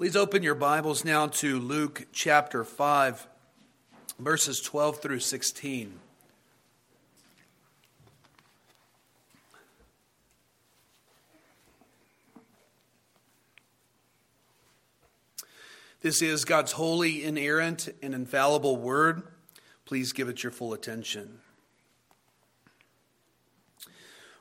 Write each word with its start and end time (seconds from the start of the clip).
Please 0.00 0.16
open 0.16 0.42
your 0.42 0.54
Bibles 0.54 1.04
now 1.04 1.26
to 1.26 1.60
Luke 1.60 2.06
chapter 2.10 2.64
5, 2.64 3.26
verses 4.18 4.58
12 4.62 5.02
through 5.02 5.20
16. 5.20 6.00
This 16.00 16.22
is 16.22 16.46
God's 16.46 16.72
holy, 16.72 17.22
inerrant, 17.22 17.90
and 18.02 18.14
infallible 18.14 18.78
word. 18.78 19.24
Please 19.84 20.14
give 20.14 20.30
it 20.30 20.42
your 20.42 20.50
full 20.50 20.72
attention. 20.72 21.40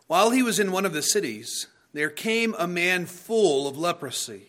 While 0.08 0.30
he 0.30 0.42
was 0.42 0.58
in 0.58 0.72
one 0.72 0.86
of 0.86 0.94
the 0.94 1.02
cities, 1.02 1.68
there 1.92 2.10
came 2.10 2.56
a 2.58 2.66
man 2.66 3.06
full 3.06 3.68
of 3.68 3.78
leprosy. 3.78 4.49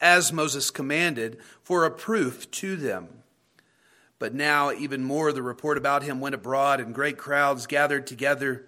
as 0.00 0.32
Moses 0.32 0.70
commanded, 0.70 1.38
for 1.62 1.84
a 1.84 1.90
proof 1.90 2.50
to 2.52 2.76
them. 2.76 3.08
But 4.18 4.34
now 4.34 4.70
even 4.70 5.02
more 5.02 5.32
the 5.32 5.42
report 5.42 5.78
about 5.78 6.02
him 6.02 6.20
went 6.20 6.34
abroad, 6.34 6.80
and 6.80 6.94
great 6.94 7.18
crowds 7.18 7.66
gathered 7.66 8.06
together, 8.06 8.66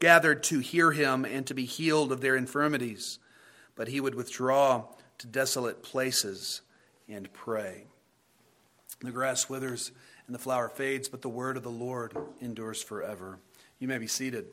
gathered 0.00 0.42
to 0.44 0.60
hear 0.60 0.92
him 0.92 1.24
and 1.24 1.46
to 1.46 1.54
be 1.54 1.64
healed 1.64 2.10
of 2.10 2.20
their 2.20 2.36
infirmities. 2.36 3.18
But 3.76 3.88
he 3.88 4.00
would 4.00 4.14
withdraw 4.14 4.84
to 5.18 5.26
desolate 5.26 5.82
places 5.82 6.62
and 7.08 7.32
pray. 7.32 7.84
The 9.00 9.10
grass 9.10 9.48
withers 9.48 9.92
and 10.26 10.34
the 10.34 10.38
flower 10.38 10.68
fades, 10.68 11.08
but 11.08 11.22
the 11.22 11.28
word 11.28 11.56
of 11.56 11.62
the 11.62 11.70
Lord 11.70 12.16
endures 12.40 12.82
forever. 12.82 13.38
You 13.78 13.88
may 13.88 13.98
be 13.98 14.06
seated. 14.06 14.46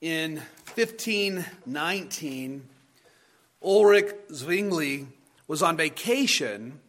In 0.00 0.36
1519, 0.76 2.66
Ulrich 3.62 4.14
Zwingli 4.32 5.06
was 5.46 5.62
on 5.62 5.76
vacation 5.76 6.80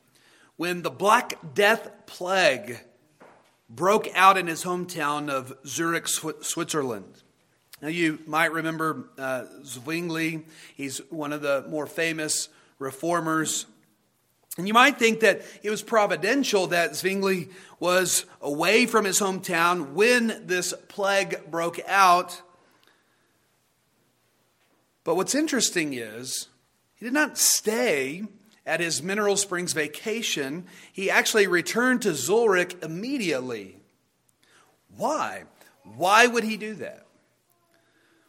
when 0.55 0.81
the 0.81 0.89
Black 0.89 1.53
Death 1.53 1.91
Plague 2.05 2.79
broke 3.69 4.07
out 4.15 4.37
in 4.37 4.47
his 4.47 4.63
hometown 4.63 5.29
of 5.29 5.53
Zurich, 5.67 6.07
Switzerland. 6.07 7.21
Now, 7.81 7.89
you 7.89 8.19
might 8.25 8.53
remember 8.53 9.09
uh, 9.17 9.43
Zwingli. 9.65 10.45
He's 10.77 10.99
one 11.09 11.33
of 11.33 11.41
the 11.41 11.65
more 11.67 11.87
famous 11.87 12.47
reformers. 12.79 13.65
And 14.57 14.69
you 14.69 14.73
might 14.73 14.97
think 14.97 15.19
that 15.19 15.41
it 15.63 15.69
was 15.69 15.81
providential 15.81 16.67
that 16.67 16.95
Zwingli 16.95 17.49
was 17.77 18.25
away 18.39 18.85
from 18.85 19.03
his 19.03 19.19
hometown 19.19 19.91
when 19.91 20.43
this 20.45 20.73
plague 20.87 21.51
broke 21.51 21.81
out. 21.89 22.41
But 25.03 25.15
what's 25.15 25.35
interesting 25.35 25.93
is 25.93 26.47
he 26.95 27.05
did 27.05 27.13
not 27.13 27.37
stay 27.37 28.23
at 28.65 28.79
his 28.79 29.01
Mineral 29.01 29.35
Springs 29.35 29.73
vacation, 29.73 30.65
he 30.93 31.09
actually 31.09 31.47
returned 31.47 32.03
to 32.03 32.13
Zurich 32.13 32.83
immediately. 32.83 33.77
Why? 34.95 35.45
Why 35.83 36.27
would 36.27 36.43
he 36.43 36.57
do 36.57 36.75
that? 36.75 37.05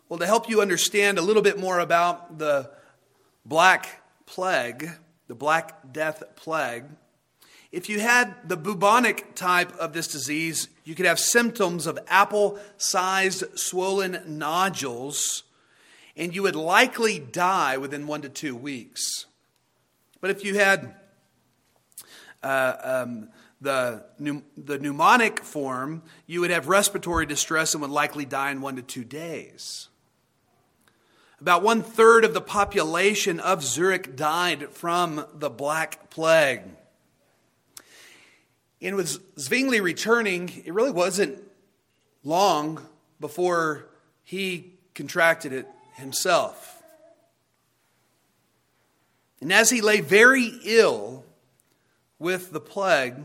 Well, 0.08 0.18
to 0.18 0.26
help 0.26 0.48
you 0.48 0.60
understand 0.60 1.18
a 1.18 1.22
little 1.22 1.42
bit 1.42 1.58
more 1.58 1.78
about 1.78 2.38
the 2.38 2.70
Black 3.44 4.02
Plague, 4.26 4.90
the 5.28 5.34
Black 5.34 5.92
Death 5.92 6.22
Plague, 6.36 6.84
if 7.70 7.88
you 7.88 8.00
had 8.00 8.34
the 8.46 8.56
bubonic 8.56 9.34
type 9.34 9.74
of 9.76 9.94
this 9.94 10.06
disease, 10.06 10.68
you 10.84 10.94
could 10.94 11.06
have 11.06 11.18
symptoms 11.18 11.86
of 11.86 11.98
apple 12.08 12.58
sized 12.76 13.58
swollen 13.58 14.22
nodules, 14.26 15.44
and 16.16 16.34
you 16.34 16.42
would 16.42 16.56
likely 16.56 17.18
die 17.18 17.76
within 17.76 18.06
one 18.06 18.22
to 18.22 18.28
two 18.28 18.54
weeks. 18.54 19.26
But 20.20 20.30
if 20.30 20.44
you 20.44 20.54
had 20.54 20.94
uh, 22.42 22.74
um, 22.82 23.28
the, 23.60 24.04
the 24.18 24.78
pneumonic 24.78 25.40
form, 25.40 26.02
you 26.26 26.40
would 26.40 26.50
have 26.50 26.68
respiratory 26.68 27.26
distress 27.26 27.74
and 27.74 27.80
would 27.82 27.90
likely 27.90 28.24
die 28.24 28.50
in 28.50 28.60
one 28.60 28.76
to 28.76 28.82
two 28.82 29.04
days. 29.04 29.88
About 31.40 31.62
one 31.62 31.82
third 31.82 32.24
of 32.24 32.34
the 32.34 32.40
population 32.40 33.40
of 33.40 33.64
Zurich 33.64 34.14
died 34.14 34.70
from 34.70 35.26
the 35.34 35.50
Black 35.50 36.08
Plague. 36.08 36.62
And 38.80 38.96
with 38.96 39.38
Zwingli 39.38 39.80
returning, 39.80 40.62
it 40.64 40.72
really 40.72 40.92
wasn't 40.92 41.42
long 42.22 42.86
before 43.18 43.88
he 44.22 44.74
contracted 44.94 45.52
it 45.52 45.66
himself. 45.92 46.82
And 49.40 49.52
as 49.52 49.70
he 49.70 49.80
lay 49.80 50.00
very 50.00 50.52
ill 50.64 51.24
with 52.18 52.52
the 52.52 52.60
plague, 52.60 53.16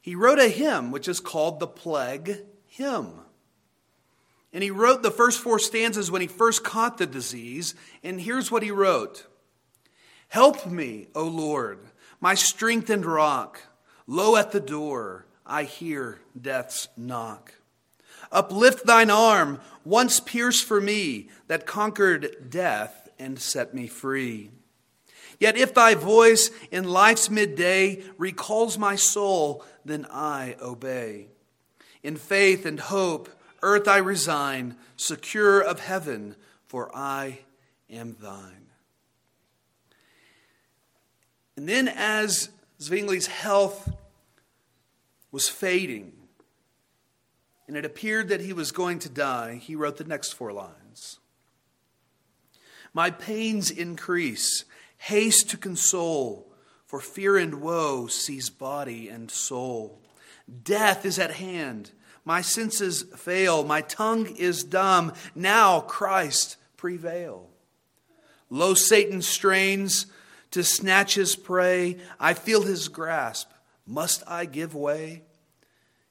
he 0.00 0.14
wrote 0.14 0.38
a 0.38 0.48
hymn 0.48 0.90
which 0.90 1.08
is 1.08 1.20
called 1.20 1.60
the 1.60 1.66
Plague 1.66 2.38
Hymn. 2.66 3.12
And 4.52 4.62
he 4.62 4.70
wrote 4.70 5.02
the 5.02 5.10
first 5.10 5.40
four 5.40 5.58
stanzas 5.58 6.10
when 6.10 6.22
he 6.22 6.26
first 6.26 6.64
caught 6.64 6.96
the 6.96 7.06
disease. 7.06 7.74
And 8.02 8.20
here's 8.20 8.50
what 8.50 8.62
he 8.62 8.70
wrote 8.70 9.26
Help 10.28 10.66
me, 10.66 11.08
O 11.14 11.24
Lord, 11.24 11.80
my 12.20 12.34
strength 12.34 12.88
and 12.88 13.04
rock. 13.04 13.60
Low 14.06 14.36
at 14.36 14.52
the 14.52 14.60
door, 14.60 15.26
I 15.44 15.64
hear 15.64 16.20
death's 16.40 16.88
knock. 16.96 17.52
Uplift 18.32 18.86
thine 18.86 19.10
arm, 19.10 19.60
once 19.84 20.20
pierced 20.20 20.64
for 20.64 20.80
me, 20.80 21.28
that 21.46 21.66
conquered 21.66 22.50
death 22.50 23.08
and 23.18 23.38
set 23.38 23.74
me 23.74 23.86
free. 23.86 24.50
Yet 25.38 25.56
if 25.56 25.74
thy 25.74 25.94
voice 25.94 26.50
in 26.70 26.84
life's 26.84 27.28
midday 27.30 28.02
recalls 28.18 28.78
my 28.78 28.96
soul, 28.96 29.64
then 29.84 30.06
I 30.10 30.56
obey. 30.60 31.28
In 32.02 32.16
faith 32.16 32.64
and 32.64 32.80
hope, 32.80 33.28
earth 33.62 33.86
I 33.88 33.98
resign, 33.98 34.76
secure 34.96 35.60
of 35.60 35.80
heaven, 35.80 36.36
for 36.66 36.94
I 36.96 37.40
am 37.90 38.16
thine. 38.20 38.66
And 41.56 41.68
then, 41.68 41.88
as 41.88 42.50
Zwingli's 42.80 43.26
health 43.26 43.94
was 45.32 45.48
fading, 45.48 46.12
and 47.66 47.76
it 47.76 47.84
appeared 47.84 48.28
that 48.28 48.40
he 48.40 48.52
was 48.52 48.72
going 48.72 48.98
to 49.00 49.08
die, 49.08 49.56
he 49.56 49.74
wrote 49.74 49.96
the 49.96 50.04
next 50.04 50.32
four 50.32 50.52
lines 50.52 51.18
My 52.92 53.10
pains 53.10 53.70
increase 53.70 54.64
Haste 54.98 55.50
to 55.50 55.56
console, 55.56 56.52
for 56.86 57.00
fear 57.00 57.36
and 57.36 57.60
woe 57.60 58.06
seize 58.06 58.50
body 58.50 59.08
and 59.08 59.30
soul. 59.30 60.00
Death 60.62 61.04
is 61.04 61.18
at 61.18 61.32
hand. 61.32 61.90
My 62.24 62.40
senses 62.40 63.02
fail. 63.16 63.64
My 63.64 63.82
tongue 63.82 64.26
is 64.36 64.64
dumb. 64.64 65.12
Now, 65.34 65.80
Christ, 65.80 66.56
prevail. 66.76 67.50
Lo, 68.48 68.74
Satan 68.74 69.22
strains 69.22 70.06
to 70.52 70.62
snatch 70.64 71.14
his 71.14 71.36
prey. 71.36 71.98
I 72.18 72.34
feel 72.34 72.62
his 72.62 72.88
grasp. 72.88 73.50
Must 73.86 74.22
I 74.26 74.44
give 74.44 74.74
way? 74.74 75.22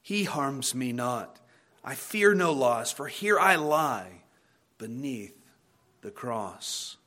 He 0.02 0.26
harms 0.26 0.76
me 0.76 0.92
not. 0.94 1.40
I 1.88 1.94
fear 1.94 2.34
no 2.34 2.52
loss, 2.52 2.92
for 2.92 3.08
here 3.08 3.40
I 3.40 3.58
lie 3.58 4.24
beneath 4.80 5.38
the 6.02 6.10
cross. 6.10 6.98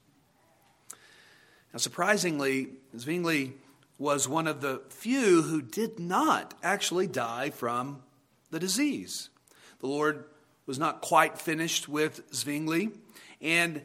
Now, 1.72 1.78
surprisingly, 1.78 2.68
Zwingli 2.96 3.54
was 3.98 4.28
one 4.28 4.46
of 4.46 4.60
the 4.60 4.82
few 4.88 5.42
who 5.42 5.60
did 5.60 5.98
not 5.98 6.54
actually 6.62 7.08
die 7.08 7.50
from 7.50 8.02
the 8.52 8.60
disease. 8.60 9.30
The 9.80 9.88
Lord 9.88 10.24
was 10.64 10.78
not 10.78 11.00
quite 11.00 11.38
finished 11.38 11.88
with 11.88 12.22
Zwingli, 12.32 12.90
and 13.40 13.82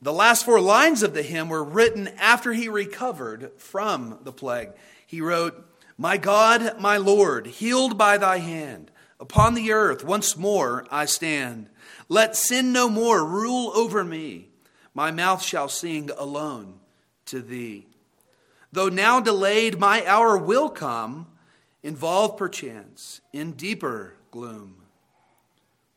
the 0.00 0.12
last 0.12 0.44
four 0.44 0.60
lines 0.60 1.02
of 1.02 1.14
the 1.14 1.22
hymn 1.22 1.48
were 1.48 1.64
written 1.64 2.06
after 2.16 2.52
he 2.52 2.68
recovered 2.68 3.50
from 3.56 4.20
the 4.22 4.32
plague. 4.32 4.70
He 5.04 5.20
wrote, 5.20 5.66
My 5.98 6.16
God, 6.16 6.80
my 6.80 6.96
Lord, 6.96 7.48
healed 7.48 7.98
by 7.98 8.18
thy 8.18 8.38
hand, 8.38 8.92
upon 9.20 9.54
the 9.54 9.72
earth 9.72 10.04
once 10.04 10.36
more 10.36 10.86
I 10.90 11.04
stand. 11.06 11.68
Let 12.08 12.36
sin 12.36 12.72
no 12.72 12.88
more 12.88 13.24
rule 13.24 13.72
over 13.74 14.04
me. 14.04 14.48
My 14.94 15.10
mouth 15.10 15.42
shall 15.42 15.68
sing 15.68 16.10
alone 16.16 16.80
to 17.26 17.40
thee. 17.40 17.86
Though 18.72 18.88
now 18.88 19.20
delayed, 19.20 19.78
my 19.78 20.04
hour 20.06 20.36
will 20.36 20.68
come, 20.68 21.26
involved 21.82 22.36
perchance 22.36 23.20
in 23.32 23.52
deeper 23.52 24.14
gloom. 24.30 24.82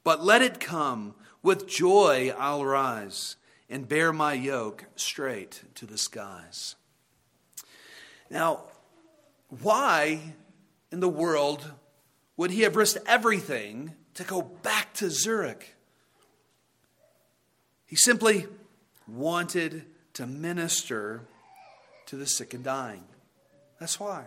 But 0.03 0.23
let 0.23 0.41
it 0.41 0.59
come, 0.59 1.15
with 1.41 1.67
joy 1.67 2.33
I'll 2.37 2.65
rise 2.65 3.35
and 3.69 3.87
bear 3.87 4.11
my 4.11 4.33
yoke 4.33 4.85
straight 4.95 5.63
to 5.75 5.85
the 5.85 5.97
skies. 5.97 6.75
Now, 8.29 8.63
why 9.61 10.35
in 10.91 10.99
the 10.99 11.09
world 11.09 11.71
would 12.39 12.51
he 12.51 12.61
have 12.61 12.77
risked 12.77 13.05
everything 13.05 13.93
to 14.13 14.23
go 14.23 14.41
back 14.41 14.93
to 14.93 15.09
Zurich? 15.09 15.75
He 17.85 17.97
simply 17.97 18.47
wanted 19.09 19.83
to 20.13 20.25
minister 20.25 21.23
to 22.05 22.15
the 22.15 22.25
sick 22.25 22.53
and 22.53 22.63
dying. 22.63 23.03
That's 23.77 23.99
why. 23.99 24.23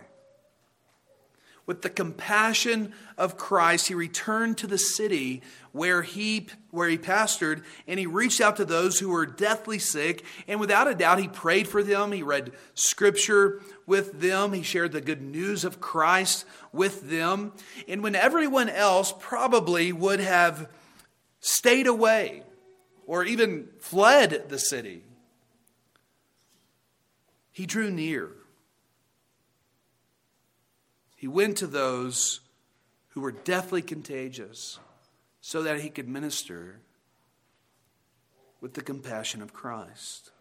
With 1.65 1.81
the 1.81 1.89
compassion 1.89 2.91
of 3.17 3.37
Christ, 3.37 3.87
he 3.87 3.93
returned 3.93 4.57
to 4.57 4.67
the 4.67 4.77
city 4.77 5.41
where 5.71 6.01
he, 6.01 6.47
where 6.71 6.89
he 6.89 6.97
pastored 6.97 7.63
and 7.87 7.97
he 7.97 8.05
reached 8.05 8.41
out 8.41 8.57
to 8.57 8.65
those 8.65 8.99
who 8.99 9.09
were 9.09 9.25
deathly 9.25 9.79
sick. 9.79 10.25
And 10.45 10.59
without 10.59 10.89
a 10.89 10.93
doubt, 10.93 11.19
he 11.19 11.29
prayed 11.29 11.69
for 11.69 11.81
them. 11.81 12.11
He 12.11 12.21
read 12.21 12.51
scripture 12.73 13.61
with 13.87 14.19
them. 14.19 14.51
He 14.51 14.61
shared 14.61 14.91
the 14.91 14.99
good 14.99 15.21
news 15.21 15.63
of 15.63 15.79
Christ 15.79 16.45
with 16.73 17.09
them. 17.09 17.53
And 17.87 18.03
when 18.03 18.15
everyone 18.15 18.67
else 18.67 19.13
probably 19.17 19.93
would 19.93 20.19
have 20.19 20.69
stayed 21.39 21.87
away 21.87 22.43
or 23.07 23.23
even 23.23 23.69
fled 23.79 24.49
the 24.49 24.59
city, 24.59 25.03
he 27.53 27.65
drew 27.65 27.89
near 27.89 28.31
he 31.23 31.27
went 31.29 31.55
to 31.55 31.67
those 31.67 32.41
who 33.11 33.21
were 33.21 33.31
deathly 33.31 33.81
contagious 33.81 34.77
so 35.39 35.63
that 35.63 35.79
he 35.79 35.89
could 35.89 36.09
minister 36.09 36.81
with 38.59 38.73
the 38.73 38.81
compassion 38.81 39.41
of 39.41 39.53
Christ. 39.53 40.31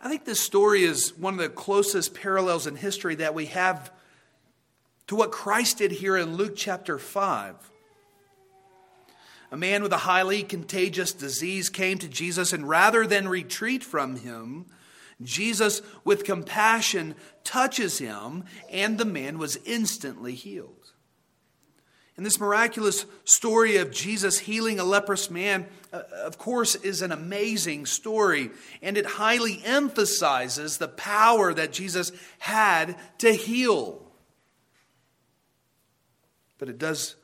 I 0.00 0.08
think 0.08 0.24
this 0.24 0.40
story 0.40 0.84
is 0.84 1.14
one 1.18 1.34
of 1.34 1.38
the 1.38 1.50
closest 1.50 2.14
parallels 2.14 2.66
in 2.66 2.76
history 2.76 3.16
that 3.16 3.34
we 3.34 3.44
have 3.44 3.92
to 5.08 5.16
what 5.16 5.32
Christ 5.32 5.76
did 5.76 5.92
here 5.92 6.16
in 6.16 6.36
Luke 6.36 6.54
chapter 6.56 6.98
5. 6.98 7.56
A 9.52 9.56
man 9.58 9.82
with 9.82 9.92
a 9.92 9.98
highly 9.98 10.42
contagious 10.42 11.12
disease 11.12 11.68
came 11.68 11.98
to 11.98 12.08
Jesus, 12.08 12.54
and 12.54 12.66
rather 12.66 13.06
than 13.06 13.28
retreat 13.28 13.84
from 13.84 14.16
him, 14.16 14.64
Jesus, 15.22 15.82
with 16.04 16.24
compassion, 16.24 17.14
touches 17.44 17.98
him, 17.98 18.44
and 18.70 18.98
the 18.98 19.04
man 19.04 19.38
was 19.38 19.58
instantly 19.64 20.34
healed. 20.34 20.92
And 22.16 22.26
this 22.26 22.40
miraculous 22.40 23.06
story 23.24 23.78
of 23.78 23.90
Jesus 23.90 24.40
healing 24.40 24.78
a 24.78 24.84
leprous 24.84 25.30
man, 25.30 25.66
uh, 25.90 26.02
of 26.22 26.36
course, 26.36 26.74
is 26.74 27.00
an 27.00 27.12
amazing 27.12 27.86
story, 27.86 28.50
and 28.82 28.98
it 28.98 29.06
highly 29.06 29.62
emphasizes 29.64 30.76
the 30.76 30.88
power 30.88 31.54
that 31.54 31.72
Jesus 31.72 32.12
had 32.38 32.96
to 33.18 33.32
heal. 33.32 34.02
But 36.58 36.68
it 36.68 36.76
does 36.76 37.16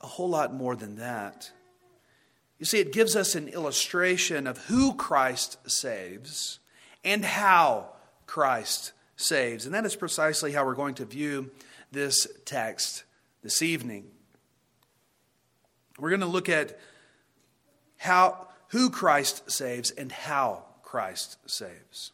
a 0.00 0.06
whole 0.06 0.30
lot 0.30 0.54
more 0.54 0.74
than 0.74 0.96
that. 0.96 1.50
You 2.58 2.64
see, 2.64 2.78
it 2.78 2.92
gives 2.92 3.16
us 3.16 3.34
an 3.34 3.48
illustration 3.48 4.46
of 4.46 4.56
who 4.66 4.94
Christ 4.94 5.58
saves 5.66 6.60
and 7.04 7.24
how 7.24 7.90
Christ 8.26 8.92
saves. 9.16 9.66
And 9.66 9.74
that 9.74 9.84
is 9.84 9.96
precisely 9.96 10.52
how 10.52 10.64
we're 10.64 10.74
going 10.74 10.94
to 10.94 11.04
view 11.04 11.50
this 11.92 12.26
text 12.44 13.04
this 13.42 13.62
evening. 13.62 14.06
We're 15.98 16.10
going 16.10 16.20
to 16.20 16.26
look 16.26 16.48
at 16.48 16.78
how 17.98 18.48
who 18.68 18.90
Christ 18.90 19.50
saves 19.50 19.90
and 19.90 20.10
how 20.12 20.64
Christ 20.82 21.38
saves. 21.46 22.12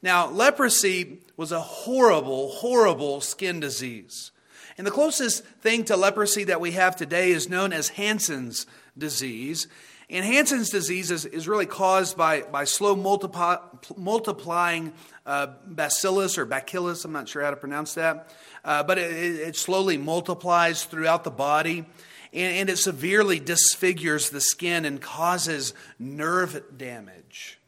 Now, 0.00 0.28
leprosy 0.28 1.20
was 1.36 1.52
a 1.52 1.60
horrible, 1.60 2.50
horrible 2.50 3.20
skin 3.20 3.60
disease. 3.60 4.32
And 4.78 4.86
the 4.86 4.90
closest 4.90 5.44
thing 5.44 5.84
to 5.84 5.96
leprosy 5.96 6.44
that 6.44 6.60
we 6.60 6.72
have 6.72 6.96
today 6.96 7.30
is 7.30 7.48
known 7.48 7.72
as 7.72 7.90
Hansen's 7.90 8.66
disease. 8.96 9.68
And 10.12 10.26
Hansen's 10.26 10.68
disease 10.68 11.10
is, 11.10 11.24
is 11.24 11.48
really 11.48 11.64
caused 11.64 12.18
by, 12.18 12.42
by 12.42 12.64
slow 12.64 12.94
multiply, 12.94 13.56
multiplying 13.96 14.92
uh, 15.24 15.46
bacillus 15.66 16.36
or 16.36 16.44
bacillus, 16.44 17.06
I'm 17.06 17.12
not 17.12 17.30
sure 17.30 17.42
how 17.42 17.48
to 17.48 17.56
pronounce 17.56 17.94
that, 17.94 18.30
uh, 18.62 18.82
but 18.82 18.98
it, 18.98 19.10
it, 19.10 19.56
slowly 19.56 19.96
multiplies 19.96 20.84
throughout 20.84 21.24
the 21.24 21.30
body. 21.30 21.86
And, 22.34 22.56
and 22.56 22.68
it 22.68 22.76
severely 22.76 23.40
disfigures 23.40 24.28
the 24.28 24.42
skin 24.42 24.84
and 24.84 25.00
causes 25.00 25.72
nerve 25.98 26.62
damage. 26.76 27.58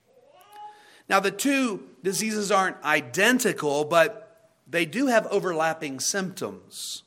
Now, 1.08 1.20
the 1.20 1.30
two 1.30 1.88
diseases 2.02 2.50
aren't 2.50 2.76
identical, 2.84 3.86
but 3.86 4.50
they 4.68 4.84
do 4.84 5.06
have 5.06 5.26
overlapping 5.28 5.98
symptoms. 5.98 7.04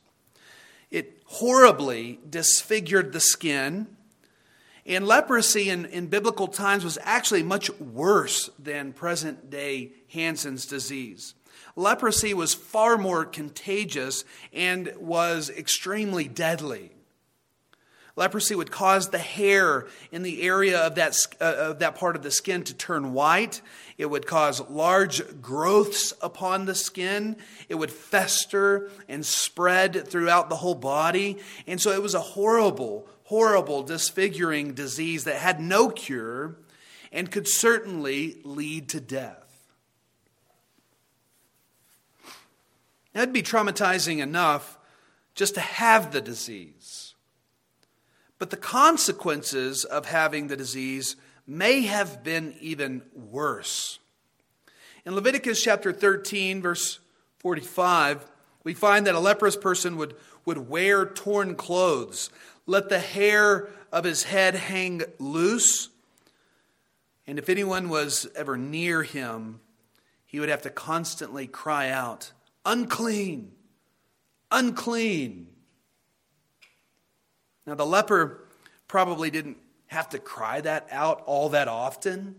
It 0.89 1.21
horribly 1.25 2.19
disfigured 2.27 3.13
the 3.13 3.19
skin 3.19 3.96
and 4.87 5.05
leprosy 5.05 5.69
in, 5.69 5.85
in 5.85 6.07
biblical 6.07 6.47
times 6.47 6.83
was 6.83 6.97
actually 7.01 7.43
much 7.43 7.69
worse 7.79 8.49
than 8.57 8.93
present 8.93 9.49
day 9.49 9.91
Hansen's 10.13 10.65
disease. 10.65 11.35
Leprosy 11.75 12.33
was 12.33 12.53
far 12.53 12.97
more 12.97 13.25
contagious 13.25 14.23
and 14.53 14.91
was 14.97 15.49
extremely 15.49 16.27
deadly. 16.27 16.91
Leprosy 18.15 18.55
would 18.55 18.71
cause 18.71 19.09
the 19.09 19.19
hair 19.19 19.85
in 20.11 20.23
the 20.23 20.41
area 20.41 20.79
of 20.79 20.95
that, 20.95 21.15
uh, 21.39 21.53
of 21.57 21.79
that 21.79 21.95
part 21.95 22.15
of 22.15 22.23
the 22.23 22.31
skin 22.31 22.63
to 22.63 22.73
turn 22.73 23.13
white. 23.13 23.61
It 23.99 24.07
would 24.07 24.25
cause 24.25 24.59
large 24.69 25.39
growths 25.39 26.13
upon 26.19 26.65
the 26.65 26.73
skin. 26.73 27.35
It 27.69 27.75
would 27.75 27.91
fester 27.91 28.89
and 29.07 29.23
spread 29.23 30.07
throughout 30.07 30.49
the 30.49 30.55
whole 30.55 30.73
body. 30.73 31.37
And 31.67 31.79
so 31.79 31.91
it 31.91 32.01
was 32.01 32.15
a 32.15 32.19
horrible, 32.19 33.07
horrible, 33.27 33.83
disfiguring 33.83 34.73
disease 34.73 35.25
that 35.25 35.35
had 35.35 35.59
no 35.59 35.89
cure 35.89 36.55
and 37.11 37.29
could 37.29 37.45
certainly 37.45 38.39
lead 38.45 38.87
to 38.87 39.01
death. 39.01 39.43
That'd 43.11 43.33
be 43.33 43.43
traumatizing 43.43 44.19
enough 44.19 44.77
just 45.35 45.55
to 45.55 45.59
have 45.59 46.13
the 46.13 46.21
disease. 46.21 47.15
But 48.39 48.49
the 48.49 48.57
consequences 48.57 49.83
of 49.83 50.05
having 50.05 50.47
the 50.47 50.55
disease 50.55 51.17
may 51.45 51.81
have 51.81 52.23
been 52.23 52.55
even 52.61 53.01
worse. 53.13 53.99
In 55.05 55.15
Leviticus 55.15 55.61
chapter 55.61 55.91
13, 55.91 56.61
verse 56.61 56.99
45, 57.39 58.25
we 58.63 58.73
find 58.73 59.05
that 59.05 59.15
a 59.15 59.19
leprous 59.19 59.57
person 59.57 59.97
would, 59.97 60.15
would 60.45 60.69
wear 60.69 61.05
torn 61.05 61.55
clothes, 61.55 62.29
let 62.67 62.89
the 62.89 62.99
hair 62.99 63.69
of 63.91 64.03
his 64.03 64.23
head 64.23 64.53
hang 64.53 65.01
loose. 65.17 65.89
And 67.25 67.39
if 67.39 67.49
anyone 67.49 67.89
was 67.89 68.27
ever 68.35 68.57
near 68.57 69.01
him, 69.03 69.61
he 70.25 70.39
would 70.39 70.49
have 70.49 70.61
to 70.63 70.69
constantly 70.69 71.47
cry 71.47 71.89
out, 71.89 72.33
Unclean! 72.65 73.53
Unclean! 74.51 75.47
Now, 77.65 77.75
the 77.75 77.85
leper 77.85 78.47
probably 78.87 79.29
didn't 79.29 79.57
have 79.87 80.09
to 80.09 80.19
cry 80.19 80.61
that 80.61 80.87
out 80.91 81.23
all 81.25 81.49
that 81.49 81.67
often. 81.67 82.35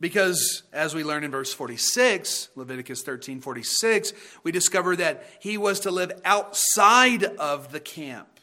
Because 0.00 0.62
as 0.72 0.94
we 0.94 1.02
learn 1.02 1.24
in 1.24 1.32
verse 1.32 1.52
46, 1.52 2.50
Leviticus 2.54 3.02
13 3.02 3.40
46, 3.40 4.12
we 4.44 4.52
discover 4.52 4.94
that 4.96 5.24
he 5.40 5.58
was 5.58 5.80
to 5.80 5.90
live 5.90 6.12
outside 6.24 7.24
of 7.24 7.72
the 7.72 7.80
camp. 7.80 8.37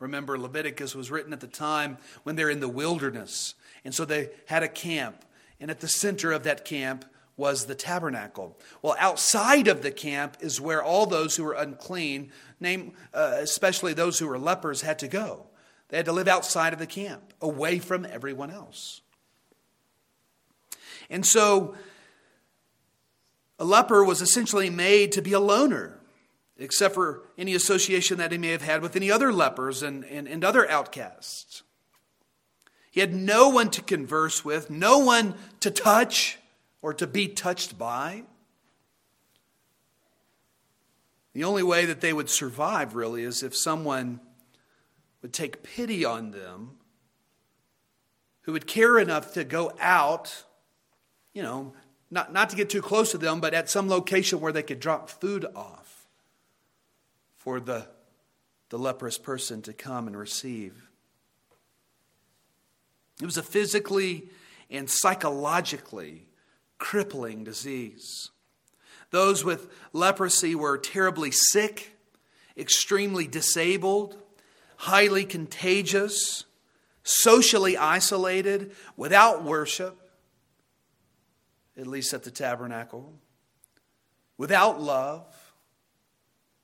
Remember, 0.00 0.36
Leviticus 0.36 0.94
was 0.94 1.10
written 1.10 1.32
at 1.32 1.40
the 1.40 1.46
time 1.46 1.98
when 2.24 2.34
they're 2.34 2.50
in 2.50 2.60
the 2.60 2.68
wilderness. 2.68 3.54
And 3.84 3.94
so 3.94 4.04
they 4.04 4.30
had 4.46 4.64
a 4.64 4.68
camp. 4.68 5.24
And 5.60 5.70
at 5.70 5.80
the 5.80 5.88
center 5.88 6.32
of 6.32 6.42
that 6.42 6.64
camp 6.64 7.04
was 7.36 7.66
the 7.66 7.74
tabernacle. 7.74 8.58
Well, 8.82 8.96
outside 8.98 9.68
of 9.68 9.82
the 9.82 9.90
camp 9.90 10.38
is 10.40 10.60
where 10.60 10.82
all 10.82 11.06
those 11.06 11.36
who 11.36 11.44
were 11.44 11.52
unclean, 11.52 12.32
name, 12.58 12.92
uh, 13.14 13.36
especially 13.38 13.92
those 13.92 14.18
who 14.18 14.26
were 14.26 14.38
lepers, 14.38 14.80
had 14.80 14.98
to 15.00 15.08
go. 15.08 15.46
They 15.88 15.98
had 15.98 16.06
to 16.06 16.12
live 16.12 16.28
outside 16.28 16.72
of 16.72 16.78
the 16.78 16.86
camp, 16.86 17.32
away 17.40 17.78
from 17.78 18.04
everyone 18.04 18.50
else. 18.50 19.02
And 21.08 21.26
so, 21.26 21.74
A 23.60 23.64
leper 23.64 24.02
was 24.02 24.22
essentially 24.22 24.70
made 24.70 25.12
to 25.12 25.20
be 25.20 25.34
a 25.34 25.38
loner, 25.38 25.99
except 26.60 26.94
for 26.94 27.22
any 27.38 27.54
association 27.54 28.18
that 28.18 28.32
he 28.32 28.38
may 28.38 28.48
have 28.48 28.62
had 28.62 28.82
with 28.82 28.94
any 28.94 29.10
other 29.10 29.32
lepers 29.32 29.82
and, 29.82 30.04
and, 30.04 30.28
and 30.28 30.44
other 30.44 30.70
outcasts. 30.70 31.62
He 32.90 33.00
had 33.00 33.14
no 33.14 33.48
one 33.48 33.70
to 33.70 33.82
converse 33.82 34.44
with, 34.44 34.68
no 34.68 34.98
one 34.98 35.34
to 35.60 35.70
touch 35.70 36.38
or 36.82 36.92
to 36.94 37.06
be 37.06 37.28
touched 37.28 37.78
by. 37.78 38.24
The 41.32 41.44
only 41.44 41.62
way 41.62 41.86
that 41.86 42.00
they 42.00 42.12
would 42.12 42.28
survive, 42.28 42.94
really, 42.94 43.22
is 43.22 43.42
if 43.42 43.56
someone 43.56 44.20
would 45.22 45.32
take 45.32 45.62
pity 45.62 46.04
on 46.04 46.32
them, 46.32 46.72
who 48.42 48.52
would 48.52 48.66
care 48.66 48.98
enough 48.98 49.32
to 49.34 49.44
go 49.44 49.72
out, 49.80 50.44
you 51.32 51.42
know, 51.42 51.72
not, 52.10 52.32
not 52.32 52.50
to 52.50 52.56
get 52.56 52.68
too 52.68 52.82
close 52.82 53.12
to 53.12 53.18
them, 53.18 53.40
but 53.40 53.54
at 53.54 53.70
some 53.70 53.88
location 53.88 54.40
where 54.40 54.52
they 54.52 54.64
could 54.64 54.80
drop 54.80 55.08
food 55.08 55.46
off 55.54 55.79
for 57.40 57.58
the, 57.58 57.86
the 58.68 58.78
leprous 58.78 59.16
person 59.16 59.62
to 59.62 59.72
come 59.72 60.06
and 60.06 60.16
receive. 60.16 60.90
It 63.20 63.24
was 63.24 63.38
a 63.38 63.42
physically 63.42 64.28
and 64.70 64.88
psychologically 64.88 66.28
crippling 66.76 67.42
disease. 67.42 68.30
Those 69.10 69.42
with 69.42 69.68
leprosy 69.94 70.54
were 70.54 70.76
terribly 70.76 71.30
sick, 71.30 71.96
extremely 72.58 73.26
disabled, 73.26 74.18
highly 74.76 75.24
contagious, 75.24 76.44
socially 77.02 77.76
isolated, 77.76 78.72
without 78.98 79.42
worship, 79.42 79.98
at 81.78 81.86
least 81.86 82.12
at 82.12 82.22
the 82.22 82.30
tabernacle, 82.30 83.14
without 84.36 84.80
love, 84.80 85.24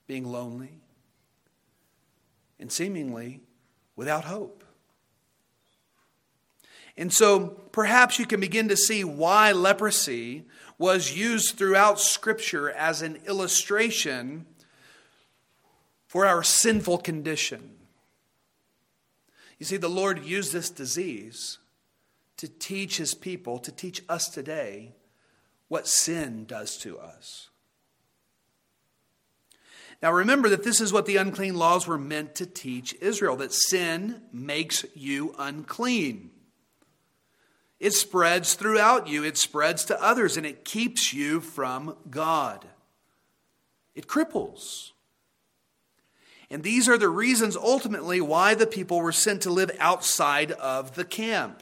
being 0.07 0.25
lonely, 0.25 0.79
and 2.59 2.71
seemingly 2.71 3.41
without 3.95 4.23
hope. 4.23 4.63
And 6.97 7.13
so 7.13 7.49
perhaps 7.71 8.17
you 8.17 8.25
can 8.25 8.39
begin 8.39 8.69
to 8.69 8.77
see 8.77 9.03
why 9.03 9.51
leprosy 9.51 10.45
was 10.79 11.15
used 11.15 11.55
throughout 11.55 11.99
Scripture 11.99 12.71
as 12.71 13.01
an 13.01 13.19
illustration 13.27 14.45
for 16.07 16.25
our 16.25 16.41
sinful 16.41 16.99
condition. 16.99 17.75
You 19.59 19.65
see, 19.65 19.77
the 19.77 19.89
Lord 19.89 20.23
used 20.23 20.53
this 20.53 20.69
disease 20.69 21.59
to 22.37 22.47
teach 22.47 22.97
his 22.97 23.13
people, 23.13 23.59
to 23.59 23.71
teach 23.71 24.03
us 24.07 24.29
today, 24.29 24.93
what 25.67 25.87
sin 25.87 26.45
does 26.45 26.77
to 26.77 26.97
us. 26.97 27.49
Now 30.01 30.11
remember 30.11 30.49
that 30.49 30.63
this 30.63 30.79
is 30.79 30.93
what 30.93 31.05
the 31.05 31.17
unclean 31.17 31.55
laws 31.55 31.87
were 31.87 31.97
meant 31.97 32.35
to 32.35 32.45
teach 32.45 32.93
Israel 33.01 33.35
that 33.37 33.51
sin 33.51 34.21
makes 34.31 34.85
you 34.93 35.33
unclean. 35.39 36.29
It 37.79 37.93
spreads 37.93 38.55
throughout 38.55 39.07
you, 39.07 39.23
it 39.23 39.37
spreads 39.37 39.85
to 39.85 40.03
others, 40.03 40.37
and 40.37 40.45
it 40.45 40.65
keeps 40.65 41.13
you 41.13 41.41
from 41.41 41.95
God. 42.09 42.65
It 43.95 44.07
cripples. 44.07 44.91
And 46.49 46.63
these 46.63 46.87
are 46.87 46.97
the 46.97 47.09
reasons 47.09 47.57
ultimately 47.57 48.21
why 48.21 48.55
the 48.55 48.67
people 48.67 49.01
were 49.01 49.11
sent 49.11 49.41
to 49.41 49.49
live 49.49 49.71
outside 49.79 50.51
of 50.53 50.95
the 50.95 51.03
camp. 51.03 51.61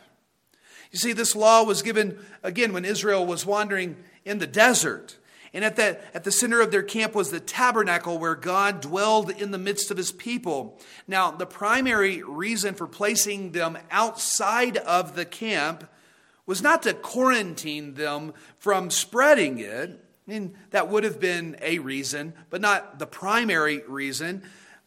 You 0.91 0.99
see, 0.99 1.11
this 1.11 1.35
law 1.35 1.63
was 1.63 1.81
given 1.81 2.19
again 2.43 2.71
when 2.71 2.85
Israel 2.85 3.25
was 3.25 3.45
wandering 3.45 3.97
in 4.23 4.37
the 4.37 4.47
desert. 4.47 5.17
And 5.55 5.63
at, 5.63 5.77
the 5.77 5.97
at 6.13 6.25
the 6.25 6.33
center 6.33 6.59
of 6.59 6.71
their 6.71 6.83
camp 6.83 7.15
was 7.15 7.31
the 7.31 7.39
tabernacle 7.39 8.19
where 8.19 8.35
God 8.35 8.81
dwelled 8.81 9.29
in 9.29 9.51
the 9.51 9.57
midst 9.57 9.89
of 9.89 9.95
his 9.95 10.11
people. 10.11 10.77
Now, 11.07 11.31
the 11.31 11.45
primary 11.45 12.21
reason 12.21 12.75
for 12.75 12.87
placing 12.87 13.53
them 13.53 13.77
outside 13.89 14.75
of 14.75 15.15
the 15.15 15.23
camp 15.23 15.89
was 16.45 16.61
not 16.61 16.83
to 16.83 16.93
quarantine 16.93 17.93
them 17.93 18.33
from 18.59 18.91
spreading 18.91 19.59
it. 19.59 19.91
I 20.27 20.31
mean, 20.31 20.57
that 20.71 20.89
would 20.89 21.05
have 21.05 21.21
been 21.21 21.55
a 21.61 21.79
reason, 21.79 22.33
but 22.49 22.59
not 22.59 22.99
the 22.99 23.07
primary 23.07 23.81
reason. 23.87 24.43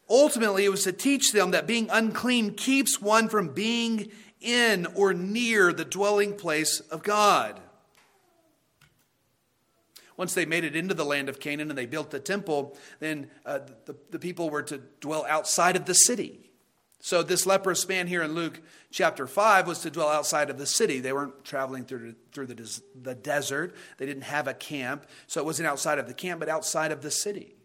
Ultimately, 0.07 0.65
it 0.65 0.69
was 0.69 0.83
to 0.83 0.91
teach 0.91 1.31
them 1.31 1.49
that 1.49 1.65
being 1.65 1.89
unclean 1.89 2.53
keeps 2.53 3.01
one 3.01 3.27
from 3.27 3.55
being 3.55 4.11
in 4.39 4.85
or 4.93 5.15
near 5.15 5.73
the 5.73 5.83
dwelling 5.83 6.35
place 6.35 6.79
of 6.79 7.01
God. 7.01 7.59
Once 10.19 10.33
they 10.33 10.45
made 10.45 10.65
it 10.65 10.75
into 10.75 10.93
the 10.93 11.05
land 11.05 11.29
of 11.29 11.39
Canaan 11.39 11.69
and 11.69 11.77
they 11.77 11.85
built 11.85 12.11
the 12.11 12.19
temple, 12.19 12.77
then 12.99 13.31
uh, 13.45 13.59
the, 13.85 13.95
the 14.09 14.19
people 14.19 14.49
were 14.49 14.61
to 14.61 14.79
dwell 14.99 15.25
outside 15.29 15.77
of 15.77 15.85
the 15.85 15.93
city. 15.93 16.51
So, 16.99 17.23
this 17.23 17.45
leprous 17.45 17.87
man 17.87 18.05
here 18.05 18.21
in 18.21 18.33
Luke 18.33 18.59
chapter 18.91 19.27
5 19.27 19.65
was 19.65 19.79
to 19.79 19.89
dwell 19.89 20.09
outside 20.09 20.49
of 20.49 20.57
the 20.57 20.65
city. 20.65 20.99
They 20.99 21.13
weren't 21.13 21.45
traveling 21.45 21.85
through, 21.85 22.15
through 22.33 22.47
the, 22.47 22.81
the 23.01 23.15
desert, 23.15 23.73
they 23.97 24.05
didn't 24.05 24.23
have 24.23 24.49
a 24.49 24.53
camp. 24.53 25.05
So, 25.27 25.39
it 25.39 25.45
wasn't 25.45 25.67
outside 25.67 25.99
of 25.99 26.07
the 26.09 26.13
camp, 26.13 26.41
but 26.41 26.49
outside 26.49 26.91
of 26.91 27.01
the 27.01 27.11
city. 27.11 27.55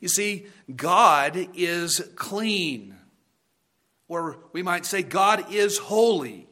You 0.00 0.08
see, 0.08 0.46
God 0.74 1.50
is 1.54 2.00
clean, 2.16 2.96
or 4.08 4.38
we 4.54 4.62
might 4.62 4.86
say, 4.86 5.02
God 5.02 5.52
is 5.52 5.76
holy. 5.76 6.47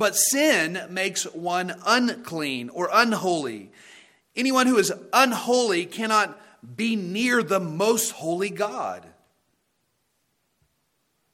But 0.00 0.16
sin 0.16 0.80
makes 0.88 1.24
one 1.24 1.74
unclean 1.84 2.70
or 2.70 2.88
unholy. 2.90 3.70
Anyone 4.34 4.66
who 4.66 4.78
is 4.78 4.90
unholy 5.12 5.84
cannot 5.84 6.40
be 6.74 6.96
near 6.96 7.42
the 7.42 7.60
most 7.60 8.12
holy 8.12 8.48
God. 8.48 9.06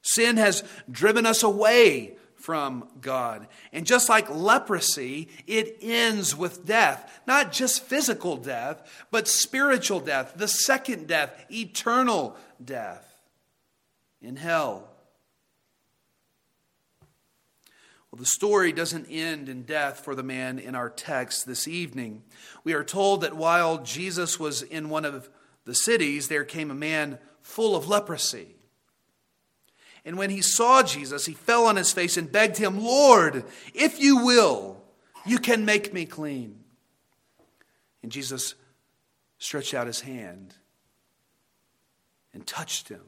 Sin 0.03 0.37
has 0.37 0.65
driven 0.91 1.27
us 1.27 1.45
away 1.45 2.17
from 2.35 2.89
God. 3.01 3.47
And 3.73 3.87
just 3.87 4.09
like 4.09 4.29
leprosy, 4.35 5.29
it 5.47 5.77
ends 5.81 6.35
with 6.35 6.67
death. 6.67 7.21
Not 7.25 7.53
just 7.53 7.85
physical 7.85 8.37
death, 8.37 9.07
but 9.13 9.29
spiritual 9.29 10.01
death, 10.01 10.33
the 10.35 10.49
second 10.49 11.07
death, 11.07 11.47
eternal 11.53 12.37
death 12.65 13.15
in 14.21 14.35
hell. 14.35 14.96
Well, 18.17 18.23
the 18.23 18.31
story 18.31 18.73
doesn't 18.73 19.09
end 19.11 19.51
in 19.51 19.65
death 19.65 20.03
for 20.03 20.15
the 20.15 20.23
man 20.23 20.59
in 20.59 20.75
our 20.75 20.89
text 20.89 21.47
this 21.47 21.69
evening. 21.69 22.23
We 22.65 22.73
are 22.73 22.83
told 22.83 23.21
that 23.21 23.37
while 23.37 23.83
Jesus 23.83 24.41
was 24.41 24.63
in 24.63 24.89
one 24.89 25.05
of 25.05 25.29
the 25.67 25.75
cities, 25.75 26.29
there 26.29 26.43
came 26.43 26.71
a 26.71 26.75
man 26.75 27.19
full 27.43 27.77
of 27.77 27.89
leprosy. 27.89 28.57
And 30.03 30.17
when 30.17 30.31
he 30.31 30.41
saw 30.41 30.83
Jesus, 30.83 31.27
he 31.27 31.35
fell 31.35 31.67
on 31.67 31.77
his 31.77 31.93
face 31.93 32.17
and 32.17 32.33
begged 32.33 32.57
him, 32.57 32.83
Lord, 32.83 33.45
if 33.75 34.01
you 34.01 34.25
will, 34.25 34.83
you 35.27 35.39
can 35.39 35.67
make 35.67 35.93
me 35.93 36.07
clean. 36.07 36.61
And 38.03 38.11
Jesus 38.11 38.55
stretched 39.37 39.75
out 39.75 39.87
his 39.87 40.01
hand 40.01 40.55
and 42.33 42.47
touched 42.47 42.89
him, 42.89 43.05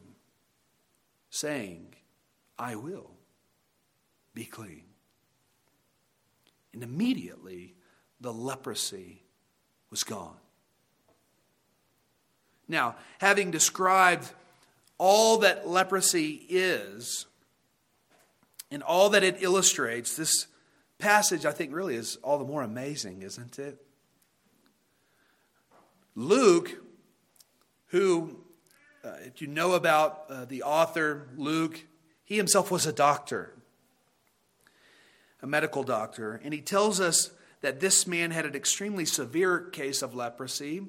saying, 1.30 1.94
I 2.58 2.74
will 2.74 3.12
be 4.34 4.44
clean. 4.44 4.87
And 6.78 6.88
immediately 6.88 7.74
the 8.20 8.32
leprosy 8.32 9.24
was 9.90 10.04
gone. 10.04 10.36
Now, 12.68 12.94
having 13.18 13.50
described 13.50 14.30
all 14.96 15.38
that 15.38 15.66
leprosy 15.66 16.46
is 16.48 17.26
and 18.70 18.84
all 18.84 19.10
that 19.10 19.24
it 19.24 19.42
illustrates, 19.42 20.16
this 20.16 20.46
passage, 20.98 21.44
I 21.44 21.50
think, 21.50 21.74
really 21.74 21.96
is 21.96 22.14
all 22.22 22.38
the 22.38 22.44
more 22.44 22.62
amazing, 22.62 23.22
isn't 23.22 23.58
it? 23.58 23.84
Luke, 26.14 26.80
who, 27.86 28.38
uh, 29.04 29.14
if 29.24 29.40
you 29.40 29.48
know 29.48 29.72
about 29.72 30.26
uh, 30.30 30.44
the 30.44 30.62
author, 30.62 31.26
Luke, 31.36 31.80
he 32.22 32.36
himself 32.36 32.70
was 32.70 32.86
a 32.86 32.92
doctor, 32.92 33.52
a 35.42 35.46
medical 35.46 35.82
doctor, 35.82 36.40
and 36.42 36.52
he 36.52 36.60
tells 36.60 37.00
us 37.00 37.30
that 37.60 37.80
this 37.80 38.06
man 38.06 38.30
had 38.30 38.46
an 38.46 38.54
extremely 38.54 39.04
severe 39.04 39.60
case 39.60 40.02
of 40.02 40.14
leprosy. 40.14 40.82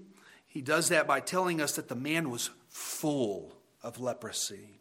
He 0.48 0.62
does 0.62 0.90
that 0.90 1.08
by 1.08 1.20
telling 1.20 1.62
us 1.62 1.76
that 1.76 1.88
the 1.88 1.96
man 1.96 2.30
was 2.30 2.50
full 2.68 3.56
of 3.82 4.00
leprosy. 4.00 4.80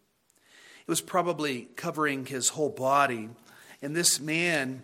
It 0.88 0.90
was 0.90 1.00
probably 1.00 1.68
covering 1.76 2.26
his 2.26 2.50
whole 2.50 2.70
body. 2.70 3.28
And 3.82 3.94
this 3.94 4.20
man 4.20 4.82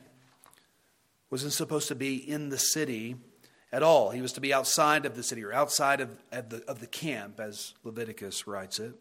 wasn't 1.30 1.52
supposed 1.52 1.88
to 1.88 1.94
be 1.94 2.16
in 2.16 2.50
the 2.50 2.58
city 2.58 3.16
at 3.72 3.82
all. 3.82 4.10
He 4.10 4.22
was 4.22 4.34
to 4.34 4.40
be 4.40 4.54
outside 4.54 5.04
of 5.04 5.16
the 5.16 5.22
city 5.22 5.42
or 5.42 5.52
outside 5.52 6.00
of, 6.00 6.16
of, 6.30 6.50
the, 6.50 6.64
of 6.68 6.80
the 6.80 6.86
camp, 6.86 7.40
as 7.40 7.74
Leviticus 7.82 8.46
writes 8.46 8.78
it. 8.78 8.94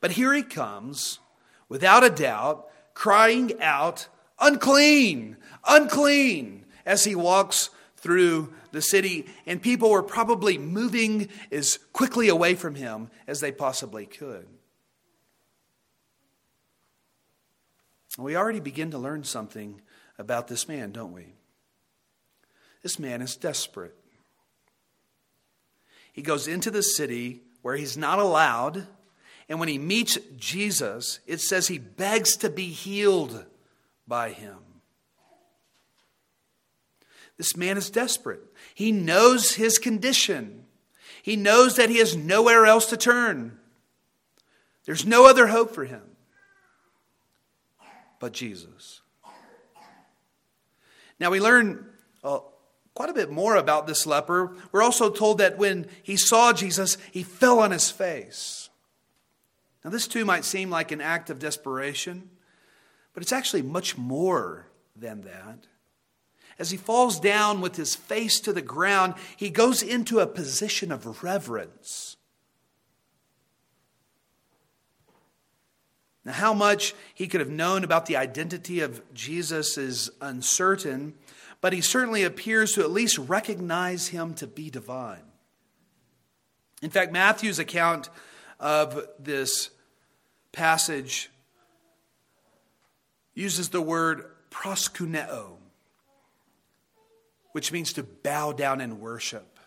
But 0.00 0.12
here 0.12 0.32
he 0.32 0.42
comes, 0.42 1.18
without 1.68 2.04
a 2.04 2.10
doubt, 2.10 2.68
crying 2.94 3.60
out, 3.60 4.08
unclean, 4.38 5.36
unclean, 5.66 6.64
as 6.84 7.04
he 7.04 7.14
walks 7.14 7.70
through 7.96 8.52
the 8.72 8.82
city, 8.82 9.26
and 9.46 9.60
people 9.60 9.90
were 9.90 10.02
probably 10.02 10.58
moving 10.58 11.28
as 11.50 11.78
quickly 11.92 12.28
away 12.28 12.54
from 12.54 12.74
him 12.74 13.10
as 13.26 13.40
they 13.40 13.50
possibly 13.50 14.06
could. 14.06 14.46
We 18.18 18.36
already 18.36 18.60
begin 18.60 18.92
to 18.92 18.98
learn 18.98 19.24
something 19.24 19.80
about 20.18 20.48
this 20.48 20.68
man, 20.68 20.92
don't 20.92 21.12
we? 21.12 21.34
This 22.82 22.98
man 22.98 23.20
is 23.20 23.36
desperate. 23.36 23.94
He 26.12 26.22
goes 26.22 26.48
into 26.48 26.70
the 26.70 26.82
city 26.82 27.42
where 27.60 27.76
he's 27.76 27.96
not 27.96 28.18
allowed, 28.18 28.86
and 29.48 29.58
when 29.58 29.68
he 29.68 29.78
meets 29.78 30.16
Jesus, 30.36 31.20
it 31.26 31.40
says 31.40 31.68
he 31.68 31.78
begs 31.78 32.36
to 32.36 32.48
be 32.48 32.68
healed 32.68 33.44
by 34.06 34.30
him. 34.30 34.58
This 37.36 37.56
man 37.56 37.76
is 37.76 37.90
desperate. 37.90 38.40
He 38.74 38.92
knows 38.92 39.54
his 39.54 39.78
condition. 39.78 40.64
He 41.22 41.36
knows 41.36 41.76
that 41.76 41.90
he 41.90 41.98
has 41.98 42.16
nowhere 42.16 42.66
else 42.66 42.86
to 42.86 42.96
turn. 42.96 43.58
There's 44.86 45.04
no 45.04 45.26
other 45.26 45.48
hope 45.48 45.74
for 45.74 45.84
him 45.84 46.02
but 48.18 48.32
Jesus. 48.32 49.00
Now 51.18 51.30
we 51.30 51.40
learn 51.40 51.86
uh, 52.22 52.40
quite 52.94 53.08
a 53.08 53.14
bit 53.14 53.30
more 53.30 53.56
about 53.56 53.86
this 53.86 54.06
leper. 54.06 54.54
We're 54.72 54.82
also 54.82 55.10
told 55.10 55.38
that 55.38 55.58
when 55.58 55.86
he 56.02 56.16
saw 56.16 56.52
Jesus, 56.52 56.98
he 57.10 57.22
fell 57.22 57.58
on 57.58 57.70
his 57.70 57.90
face. 57.90 58.68
Now, 59.84 59.90
this 59.90 60.08
too 60.08 60.24
might 60.24 60.44
seem 60.44 60.68
like 60.68 60.90
an 60.90 61.00
act 61.00 61.30
of 61.30 61.38
desperation, 61.38 62.28
but 63.16 63.22
it's 63.22 63.32
actually 63.32 63.62
much 63.62 63.96
more 63.96 64.66
than 64.94 65.22
that. 65.22 65.66
As 66.58 66.70
he 66.70 66.76
falls 66.76 67.18
down 67.18 67.62
with 67.62 67.76
his 67.76 67.94
face 67.94 68.38
to 68.40 68.52
the 68.52 68.60
ground, 68.60 69.14
he 69.38 69.48
goes 69.48 69.82
into 69.82 70.20
a 70.20 70.26
position 70.26 70.92
of 70.92 71.22
reverence. 71.22 72.18
Now, 76.26 76.32
how 76.32 76.52
much 76.52 76.94
he 77.14 77.26
could 77.26 77.40
have 77.40 77.48
known 77.48 77.84
about 77.84 78.04
the 78.04 78.18
identity 78.18 78.80
of 78.80 79.00
Jesus 79.14 79.78
is 79.78 80.10
uncertain, 80.20 81.14
but 81.62 81.72
he 81.72 81.80
certainly 81.80 82.22
appears 82.22 82.74
to 82.74 82.82
at 82.82 82.90
least 82.90 83.16
recognize 83.16 84.08
him 84.08 84.34
to 84.34 84.46
be 84.46 84.68
divine. 84.68 85.24
In 86.82 86.90
fact, 86.90 87.12
Matthew's 87.12 87.58
account 87.58 88.10
of 88.60 89.08
this 89.18 89.70
passage 90.52 91.30
uses 93.36 93.68
the 93.68 93.80
word 93.80 94.24
proskuneo, 94.50 95.58
which 97.52 97.70
means 97.70 97.92
to 97.92 98.02
bow 98.02 98.50
down 98.50 98.80
and 98.80 99.00
worship. 99.00 99.60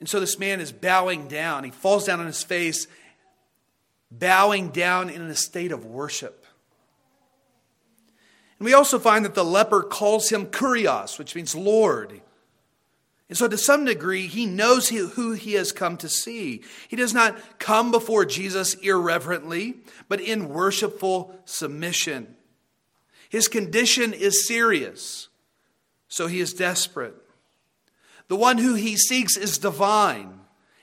And 0.00 0.08
so 0.08 0.20
this 0.20 0.38
man 0.38 0.60
is 0.60 0.72
bowing 0.72 1.28
down. 1.28 1.64
He 1.64 1.70
falls 1.70 2.04
down 2.04 2.20
on 2.20 2.26
his 2.26 2.42
face 2.42 2.86
bowing 4.10 4.68
down 4.68 5.08
in 5.08 5.22
a 5.22 5.34
state 5.34 5.72
of 5.72 5.86
worship. 5.86 6.44
And 8.58 8.66
we 8.66 8.74
also 8.74 8.98
find 8.98 9.24
that 9.24 9.34
the 9.34 9.44
leper 9.44 9.82
calls 9.82 10.30
him 10.30 10.46
Kurios, 10.46 11.18
which 11.18 11.34
means 11.34 11.54
Lord. 11.54 12.20
And 13.28 13.38
so, 13.38 13.48
to 13.48 13.56
some 13.56 13.86
degree, 13.86 14.26
he 14.26 14.44
knows 14.44 14.90
who 14.90 15.32
he 15.32 15.54
has 15.54 15.72
come 15.72 15.96
to 15.98 16.08
see. 16.08 16.62
He 16.88 16.96
does 16.96 17.14
not 17.14 17.58
come 17.58 17.90
before 17.90 18.26
Jesus 18.26 18.74
irreverently, 18.74 19.78
but 20.08 20.20
in 20.20 20.50
worshipful 20.50 21.34
submission. 21.46 22.36
His 23.30 23.48
condition 23.48 24.12
is 24.12 24.46
serious, 24.46 25.28
so 26.06 26.26
he 26.26 26.40
is 26.40 26.52
desperate. 26.52 27.14
The 28.28 28.36
one 28.36 28.58
who 28.58 28.74
he 28.74 28.96
seeks 28.96 29.36
is 29.36 29.58
divine, 29.58 30.40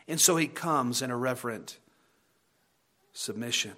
and 0.07 0.19
so 0.19 0.35
he 0.35 0.47
comes 0.47 1.01
in 1.01 1.11
a 1.11 1.17
reverent 1.17 1.77
submission. 3.13 3.73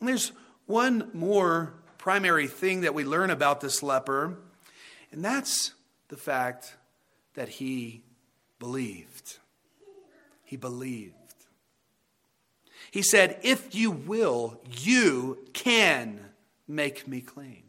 And 0.00 0.08
there's 0.08 0.32
one 0.66 1.10
more 1.14 1.72
primary 1.98 2.46
thing 2.46 2.82
that 2.82 2.94
we 2.94 3.04
learn 3.04 3.30
about 3.30 3.60
this 3.60 3.82
leper, 3.82 4.36
and 5.10 5.24
that's 5.24 5.72
the 6.08 6.16
fact 6.16 6.76
that 7.36 7.48
he 7.48 8.02
believed. 8.58 9.38
He 10.42 10.56
believed. 10.56 11.14
He 12.90 13.02
said, 13.02 13.38
If 13.42 13.74
you 13.74 13.90
will, 13.90 14.60
you 14.70 15.44
can 15.52 16.20
make 16.66 17.06
me 17.06 17.20
clean. 17.20 17.62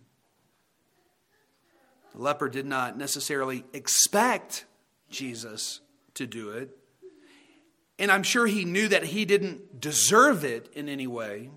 The 2.14 2.22
leper 2.22 2.50
did 2.50 2.66
not 2.66 2.98
necessarily 2.98 3.64
expect 3.74 4.66
Jesus 5.10 5.82
to 6.16 6.26
do 6.26 6.50
it, 6.50 6.76
and 8.00 8.12
I'm 8.12 8.24
sure 8.24 8.48
he 8.48 8.66
knew 8.66 8.88
that 8.88 9.04
he 9.06 9.26
didn't 9.26 9.82
deserve 9.82 10.44
it 10.44 10.72
in 10.74 10.88
any 10.88 11.08
way, 11.08 11.50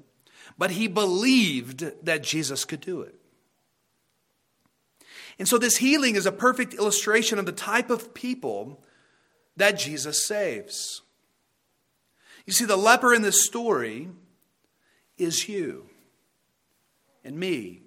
but 0.59 0.73
he 0.73 0.88
believed 0.88 1.92
that 2.05 2.23
Jesus 2.23 2.64
could 2.64 2.81
do 2.81 3.03
it. 3.03 3.19
And 5.40 5.48
so 5.48 5.57
this 5.57 5.79
healing 5.79 6.16
is 6.16 6.26
a 6.26 6.33
perfect 6.33 6.74
illustration 6.74 7.38
of 7.38 7.46
the 7.46 7.53
type 7.53 7.88
of 7.88 8.12
people 8.12 8.85
that 9.57 9.79
Jesus 9.79 10.26
saves. 10.26 11.00
You 12.44 12.53
see, 12.53 12.66
the 12.66 12.76
leper 12.76 13.14
in 13.14 13.22
this 13.22 13.46
story 13.46 14.11
is 15.16 15.48
you 15.48 15.88
and 17.24 17.38
me. 17.38 17.81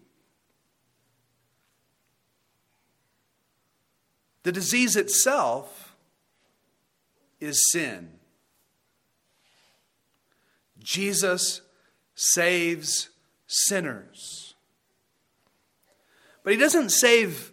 The 4.42 4.52
disease 4.52 4.96
itself 4.96 5.96
is 7.39 7.72
sin. 7.72 8.13
Jesus 10.80 11.62
saves 12.16 13.10
sinners. 13.46 14.53
But 16.43 16.53
he 16.53 16.60
doesn't 16.60 16.89
save 16.89 17.51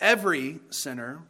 every 0.00 0.58
sinner. 0.70 1.20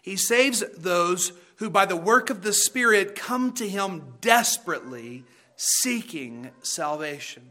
He 0.00 0.16
saves 0.16 0.64
those 0.76 1.32
who, 1.56 1.70
by 1.70 1.86
the 1.86 1.96
work 1.96 2.30
of 2.30 2.42
the 2.42 2.52
Spirit, 2.52 3.14
come 3.14 3.52
to 3.52 3.68
him 3.68 4.14
desperately 4.20 5.24
seeking 5.56 6.50
salvation. 6.62 7.50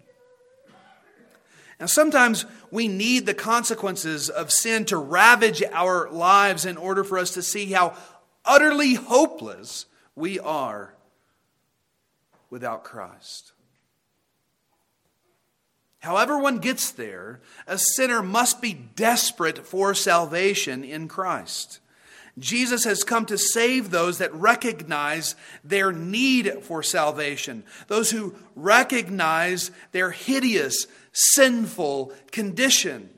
Now, 1.80 1.86
sometimes 1.88 2.46
we 2.70 2.88
need 2.88 3.26
the 3.26 3.34
consequences 3.34 4.30
of 4.30 4.52
sin 4.52 4.86
to 4.86 4.98
ravage 4.98 5.64
our 5.72 6.10
lives 6.12 6.66
in 6.66 6.78
order 6.78 7.04
for 7.04 7.18
us 7.18 7.34
to 7.36 7.42
see 7.42 7.72
how 7.72 7.96
utterly 8.46 8.96
hopeless 8.96 9.86
we 10.16 10.40
are 10.40 10.94
without 12.50 12.84
Christ. 12.84 13.54
However, 16.02 16.38
one 16.38 16.58
gets 16.58 16.92
there, 16.92 17.42
a 17.68 17.78
sinner 17.78 18.24
must 18.24 18.60
be 18.60 18.74
desperate 18.74 19.66
for 19.66 19.94
salvation 19.94 20.84
in 20.84 21.08
Christ. 21.08 21.80
Jesus 22.40 22.86
has 22.86 23.04
come 23.04 23.26
to 23.28 23.38
save 23.38 23.92
those 23.92 24.18
that 24.18 24.34
recognize 24.34 25.36
their 25.64 25.92
need 25.92 26.64
for 26.64 26.82
salvation, 26.82 27.64
those 27.88 28.10
who 28.10 28.36
recognize 28.56 29.70
their 29.92 30.10
hideous, 30.10 30.88
sinful 31.14 32.14
condition. 32.32 33.10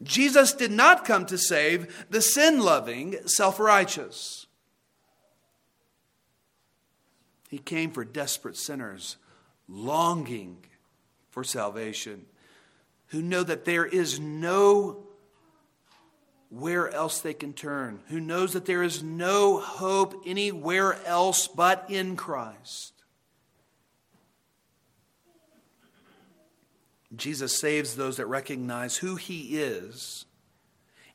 Jesus 0.00 0.52
did 0.52 0.70
not 0.70 1.04
come 1.04 1.26
to 1.26 1.38
save 1.38 2.06
the 2.08 2.20
sin 2.20 2.60
loving, 2.60 3.16
self 3.26 3.58
righteous. 3.58 4.46
He 7.48 7.58
came 7.58 7.90
for 7.90 8.04
desperate 8.04 8.56
sinners 8.56 9.16
longing 9.66 10.58
for 11.34 11.42
salvation, 11.42 12.24
who 13.08 13.20
know 13.20 13.42
that 13.42 13.64
there 13.64 13.84
is 13.84 14.20
no 14.20 15.04
where 16.48 16.88
else 16.90 17.20
they 17.20 17.34
can 17.34 17.52
turn, 17.52 17.98
who 18.06 18.20
knows 18.20 18.52
that 18.52 18.66
there 18.66 18.84
is 18.84 19.02
no 19.02 19.58
hope 19.58 20.22
anywhere 20.24 20.96
else 21.04 21.48
but 21.48 21.86
in 21.88 22.14
Christ. 22.14 22.92
Jesus 27.16 27.58
saves 27.58 27.96
those 27.96 28.18
that 28.18 28.26
recognize 28.26 28.98
who 28.98 29.16
he 29.16 29.58
is 29.58 30.26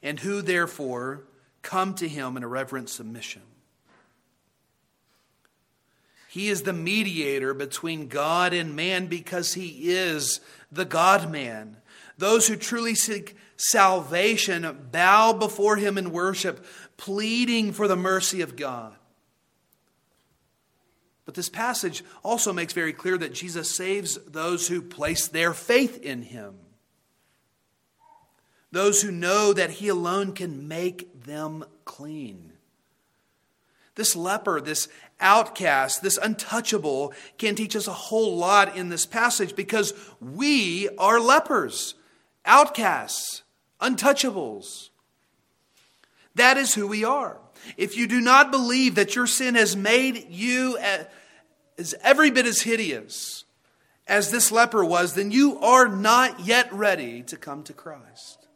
and 0.04 0.20
who 0.20 0.42
therefore 0.42 1.24
come 1.62 1.94
to 1.96 2.10
him 2.10 2.36
in 2.36 2.44
a 2.44 2.48
reverent 2.48 2.90
submission. 2.90 3.42
He 6.30 6.50
is 6.50 6.62
the 6.62 6.74
mediator 6.74 7.56
between 7.56 8.08
God 8.08 8.54
and 8.54 8.76
man 8.76 9.08
because 9.08 9.56
he 9.56 9.89
is 9.89 10.39
the 10.72 10.86
God 10.86 11.32
man. 11.32 11.78
Those 12.20 12.48
who 12.48 12.56
truly 12.56 12.94
seek 12.94 13.36
salvation 13.58 14.89
bow 14.92 15.34
before 15.34 15.78
him 15.78 15.98
in 15.98 16.12
worship, 16.12 16.63
pleading 16.98 17.74
for 17.74 17.88
the 17.88 17.96
mercy 17.96 18.42
of 18.42 18.56
God. 18.56 18.94
But 21.26 21.34
this 21.34 21.50
passage 21.50 22.04
also 22.24 22.54
makes 22.54 22.74
very 22.74 22.94
clear 22.94 23.18
that 23.18 23.34
Jesus 23.34 23.76
saves 23.76 24.18
those 24.26 24.68
who 24.68 24.82
place 24.84 25.28
their 25.28 25.54
faith 25.54 26.00
in 26.02 26.22
him. 26.22 26.56
those 28.72 29.02
who 29.02 29.12
know 29.12 29.54
that 29.54 29.72
He 29.72 29.88
alone 29.88 30.34
can 30.34 30.68
make 30.68 31.24
them 31.24 31.65
clean. 31.86 32.49
This 34.00 34.16
leper, 34.16 34.62
this 34.62 34.88
outcast, 35.20 36.02
this 36.02 36.18
untouchable 36.18 37.14
can 37.38 37.54
teach 37.54 37.76
us 37.76 37.86
a 37.86 37.92
whole 37.92 38.38
lot 38.38 38.78
in 38.78 38.88
this 38.88 39.06
passage 39.06 39.58
because 39.58 39.94
we 40.22 40.88
are 40.98 41.20
lepers, 41.20 41.96
outcasts, 42.46 43.44
untouchables. 43.82 44.88
That 46.36 46.56
is 46.56 46.76
who 46.76 46.88
we 46.88 47.04
are. 47.04 47.40
If 47.76 47.98
you 47.98 48.08
do 48.08 48.22
not 48.22 48.52
believe 48.52 48.96
that 48.96 49.18
your 49.18 49.28
sin 49.28 49.56
has 49.56 49.76
made 49.76 50.28
you 50.30 50.78
as 50.78 51.94
every 52.02 52.32
bit 52.32 52.46
as 52.46 52.62
hideous 52.62 53.44
as 54.08 54.32
this 54.32 54.50
leper 54.50 54.86
was, 54.86 55.14
then 55.14 55.30
you 55.30 55.60
are 55.60 55.90
not 55.90 56.40
yet 56.40 56.72
ready 56.72 57.22
to 57.24 57.36
come 57.36 57.64
to 57.64 57.74
Christ. 57.74 58.48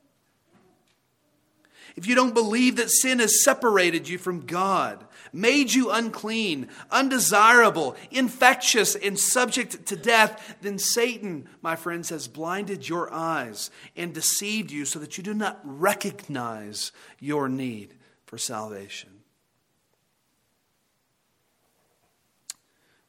If 1.98 2.08
you 2.08 2.16
don't 2.16 2.34
believe 2.34 2.78
that 2.78 2.90
sin 2.90 3.20
has 3.20 3.44
separated 3.44 4.08
you 4.08 4.18
from 4.18 4.46
God, 4.46 5.06
made 5.34 5.74
you 5.74 5.90
unclean, 5.90 6.70
undesirable, 6.92 7.96
infectious, 8.12 8.96
and 8.96 9.20
subject 9.20 9.88
to 9.88 9.96
death, 9.96 10.58
then 10.62 10.78
Satan, 10.78 11.50
my 11.62 11.76
friends, 11.76 12.10
has 12.10 12.28
blinded 12.28 12.88
your 12.88 13.12
eyes 13.12 13.72
and 13.98 14.14
deceived 14.14 14.72
you 14.72 14.86
so 14.86 15.00
that 15.00 15.18
you 15.18 15.24
do 15.24 15.34
not 15.34 15.60
recognize 15.64 16.92
your 17.20 17.50
need 17.50 17.96
for 18.26 18.38
salvation. 18.38 19.10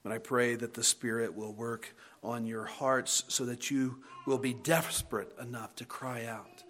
But 0.03 0.13
I 0.13 0.19
pray 0.19 0.55
that 0.55 0.75
the 0.75 0.85
Spirit 0.85 1.35
will 1.35 1.53
work 1.53 1.95
on 2.23 2.47
your 2.47 2.65
hearts 2.65 3.25
so 3.29 3.45
that 3.47 3.71
you 3.71 4.03
will 4.27 4.39
be 4.39 4.55
desperate 4.55 5.33
enough 5.41 5.75
to 5.77 5.85
cry 5.85 6.25
out, 6.25 6.63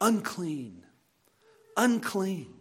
unclean, 0.00 0.84
unclean. 1.76 2.57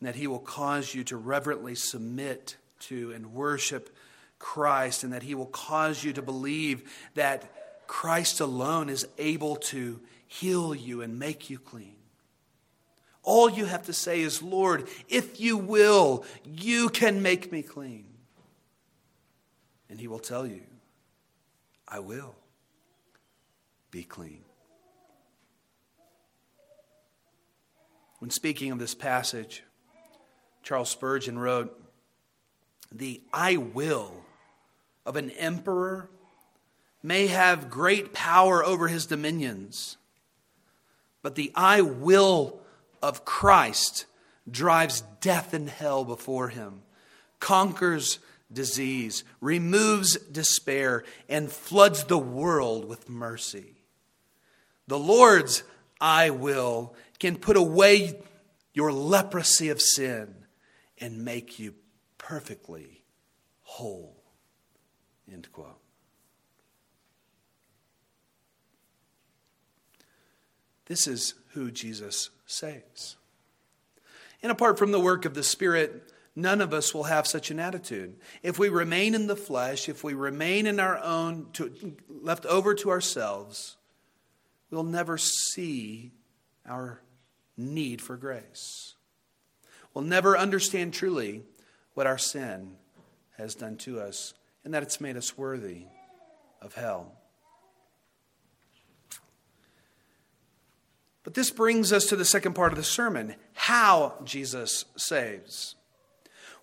And 0.00 0.08
that 0.08 0.16
He 0.16 0.26
will 0.26 0.40
cause 0.40 0.94
you 0.94 1.04
to 1.04 1.16
reverently 1.16 1.74
submit 1.74 2.56
to 2.80 3.12
and 3.12 3.32
worship 3.32 3.94
Christ, 4.38 5.04
and 5.04 5.12
that 5.12 5.22
He 5.22 5.34
will 5.34 5.46
cause 5.46 6.02
you 6.02 6.12
to 6.14 6.22
believe 6.22 6.90
that 7.14 7.86
Christ 7.86 8.40
alone 8.40 8.88
is 8.88 9.06
able 9.18 9.56
to 9.56 10.00
heal 10.26 10.74
you 10.74 11.02
and 11.02 11.18
make 11.18 11.50
you 11.50 11.58
clean. 11.58 11.96
All 13.22 13.50
you 13.50 13.66
have 13.66 13.86
to 13.86 13.92
say 13.92 14.20
is, 14.20 14.42
Lord, 14.42 14.88
if 15.08 15.40
you 15.40 15.56
will, 15.58 16.24
you 16.44 16.88
can 16.88 17.20
make 17.20 17.52
me 17.52 17.62
clean. 17.62 18.06
And 19.90 20.00
he 20.00 20.08
will 20.08 20.20
tell 20.20 20.46
you, 20.46 20.62
I 21.86 21.98
will 21.98 22.36
be 23.90 24.04
clean. 24.04 24.44
When 28.20 28.30
speaking 28.30 28.70
of 28.70 28.78
this 28.78 28.94
passage, 28.94 29.64
Charles 30.62 30.90
Spurgeon 30.90 31.38
wrote, 31.38 31.76
The 32.92 33.22
I 33.32 33.56
will 33.56 34.14
of 35.06 35.16
an 35.16 35.30
emperor 35.30 36.08
may 37.02 37.28
have 37.28 37.70
great 37.70 38.12
power 38.12 38.64
over 38.64 38.88
his 38.88 39.06
dominions, 39.06 39.96
but 41.22 41.34
the 41.34 41.52
I 41.54 41.80
will 41.80 42.60
of 43.02 43.24
Christ 43.24 44.06
drives 44.50 45.02
death 45.20 45.54
and 45.54 45.68
hell 45.68 46.04
before 46.04 46.48
him, 46.48 46.82
conquers 47.38 48.18
disease, 48.52 49.24
removes 49.40 50.16
despair, 50.16 51.04
and 51.28 51.50
floods 51.50 52.04
the 52.04 52.18
world 52.18 52.84
with 52.84 53.08
mercy. 53.08 53.76
The 54.86 54.98
Lord's 54.98 55.62
I 56.00 56.30
will 56.30 56.94
can 57.18 57.36
put 57.36 57.56
away 57.56 58.20
your 58.72 58.92
leprosy 58.92 59.68
of 59.68 59.80
sin 59.80 60.34
and 61.00 61.24
make 61.24 61.58
you 61.58 61.74
perfectly 62.18 63.02
whole. 63.62 64.16
End 65.30 65.50
quote. 65.52 65.78
This 70.86 71.06
is 71.06 71.34
who 71.52 71.70
Jesus 71.70 72.30
saves. 72.46 73.16
And 74.42 74.50
apart 74.50 74.78
from 74.78 74.90
the 74.90 74.98
work 74.98 75.24
of 75.24 75.34
the 75.34 75.44
Spirit, 75.44 76.12
none 76.34 76.60
of 76.60 76.74
us 76.74 76.92
will 76.92 77.04
have 77.04 77.26
such 77.26 77.50
an 77.50 77.60
attitude. 77.60 78.16
If 78.42 78.58
we 78.58 78.68
remain 78.68 79.14
in 79.14 79.26
the 79.28 79.36
flesh, 79.36 79.88
if 79.88 80.02
we 80.02 80.14
remain 80.14 80.66
in 80.66 80.80
our 80.80 80.98
own, 80.98 81.46
to, 81.54 81.96
left 82.08 82.44
over 82.46 82.74
to 82.74 82.90
ourselves, 82.90 83.76
we'll 84.70 84.82
never 84.82 85.16
see 85.16 86.10
our 86.66 87.00
need 87.56 88.00
for 88.00 88.16
grace. 88.16 88.94
We'll 89.94 90.04
never 90.04 90.36
understand 90.36 90.94
truly 90.94 91.42
what 91.94 92.06
our 92.06 92.18
sin 92.18 92.76
has 93.36 93.54
done 93.54 93.76
to 93.78 94.00
us 94.00 94.34
and 94.64 94.74
that 94.74 94.82
it's 94.82 95.00
made 95.00 95.16
us 95.16 95.36
worthy 95.36 95.86
of 96.60 96.74
hell. 96.74 97.12
But 101.22 101.34
this 101.34 101.50
brings 101.50 101.92
us 101.92 102.06
to 102.06 102.16
the 102.16 102.24
second 102.24 102.54
part 102.54 102.72
of 102.72 102.78
the 102.78 102.84
sermon 102.84 103.34
how 103.52 104.14
Jesus 104.24 104.84
saves. 104.96 105.74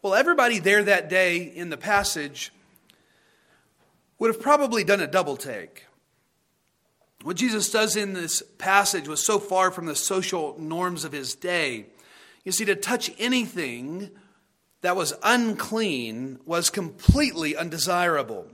Well, 0.01 0.15
everybody 0.15 0.59
there 0.59 0.83
that 0.83 1.09
day 1.09 1.37
in 1.43 1.69
the 1.69 1.77
passage 1.77 2.51
would 4.19 4.33
have 4.33 4.41
probably 4.41 4.83
done 4.83 5.01
a 5.01 5.07
double 5.07 5.37
take. 5.37 5.85
What 7.23 7.37
Jesus 7.37 7.69
does 7.69 7.95
in 7.95 8.13
this 8.13 8.43
passage 8.57 9.07
was 9.07 9.25
so 9.25 9.39
far 9.39 9.71
from 9.71 9.85
the 9.85 9.95
social 9.95 10.55
norms 10.59 11.03
of 11.03 11.11
his 11.11 11.35
day. 11.35 11.87
You 12.47 12.53
see, 12.53 12.63
to 12.63 12.77
touch 12.77 13.11
anything 13.19 14.09
that 14.79 14.95
was 14.95 15.13
unclean 15.21 16.39
was 16.45 16.69
completely 16.69 17.57
undesirable. 17.57 18.47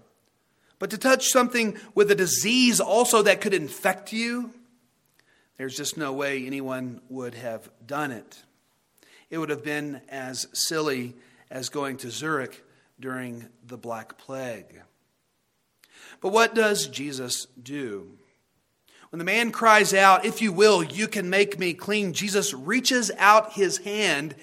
But 0.79 0.89
to 0.89 0.97
touch 0.97 1.27
something 1.27 1.77
with 1.93 2.09
a 2.09 2.15
disease 2.15 2.79
also 2.79 3.21
that 3.21 3.39
could 3.39 3.53
infect 3.53 4.11
you, 4.11 4.49
there's 5.59 5.77
just 5.77 5.95
no 5.95 6.11
way 6.11 6.43
anyone 6.43 7.01
would 7.07 7.35
have 7.35 7.69
done 7.85 8.09
it. 8.09 8.41
It 9.29 9.37
would 9.37 9.51
have 9.51 9.63
been 9.63 10.01
as 10.09 10.47
silly 10.53 11.13
as 11.51 11.69
going 11.69 11.97
to 11.97 12.09
Zurich 12.09 12.65
during 12.99 13.47
the 13.63 13.77
Black 13.77 14.17
Plague. 14.17 14.81
But 16.19 16.29
what 16.29 16.55
does 16.55 16.87
Jesus 16.87 17.45
do? 17.61 18.17
When 19.13 19.19
the 19.19 19.25
man 19.25 19.51
cries 19.51 19.93
out, 19.93 20.25
If 20.25 20.41
you 20.41 20.51
will, 20.51 20.83
you 20.83 21.07
can 21.07 21.29
make 21.29 21.59
me 21.59 21.75
clean, 21.75 22.13
Jesus 22.13 22.51
reaches 22.51 23.11
out 23.19 23.53
his 23.53 23.77
hand 23.77 24.33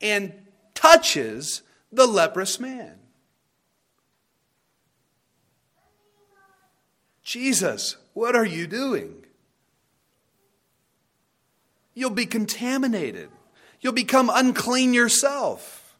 and 0.00 0.32
touches 0.74 1.62
the 1.92 2.08
leprous 2.08 2.58
man. 2.58 2.98
Jesus, 7.22 7.98
what 8.14 8.34
are 8.34 8.44
you 8.44 8.66
doing? 8.66 9.26
you'll 11.94 12.10
be 12.10 12.26
contaminated. 12.26 13.30
You'll 13.80 13.92
become 13.92 14.28
unclean 14.34 14.92
yourself. 14.92 15.96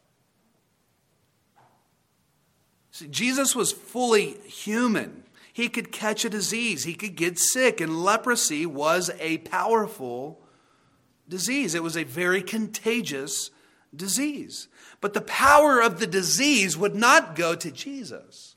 See, 2.91 3.07
Jesus 3.07 3.55
was 3.55 3.71
fully 3.71 4.37
human. 4.47 5.23
He 5.57 5.71
could 5.71 5.91
catch 5.91 6.23
a 6.23 6.29
disease, 6.29 6.85
he 6.85 6.93
could 6.93 7.17
get 7.17 7.39
sick, 7.39 7.81
and 7.81 8.05
leprosy 8.05 8.67
was 8.67 9.11
a 9.19 9.39
powerful 9.39 10.43
disease. 11.31 11.75
It 11.75 11.83
was 11.83 11.97
a 11.97 12.05
very 12.05 12.43
contagious 12.43 13.51
disease. 13.95 14.69
But 15.01 15.15
the 15.15 15.23
power 15.23 15.81
of 15.81 15.99
the 15.99 16.07
disease 16.07 16.77
would 16.77 16.95
not 16.95 17.37
go 17.37 17.55
to 17.55 17.71
Jesus. 17.71 18.57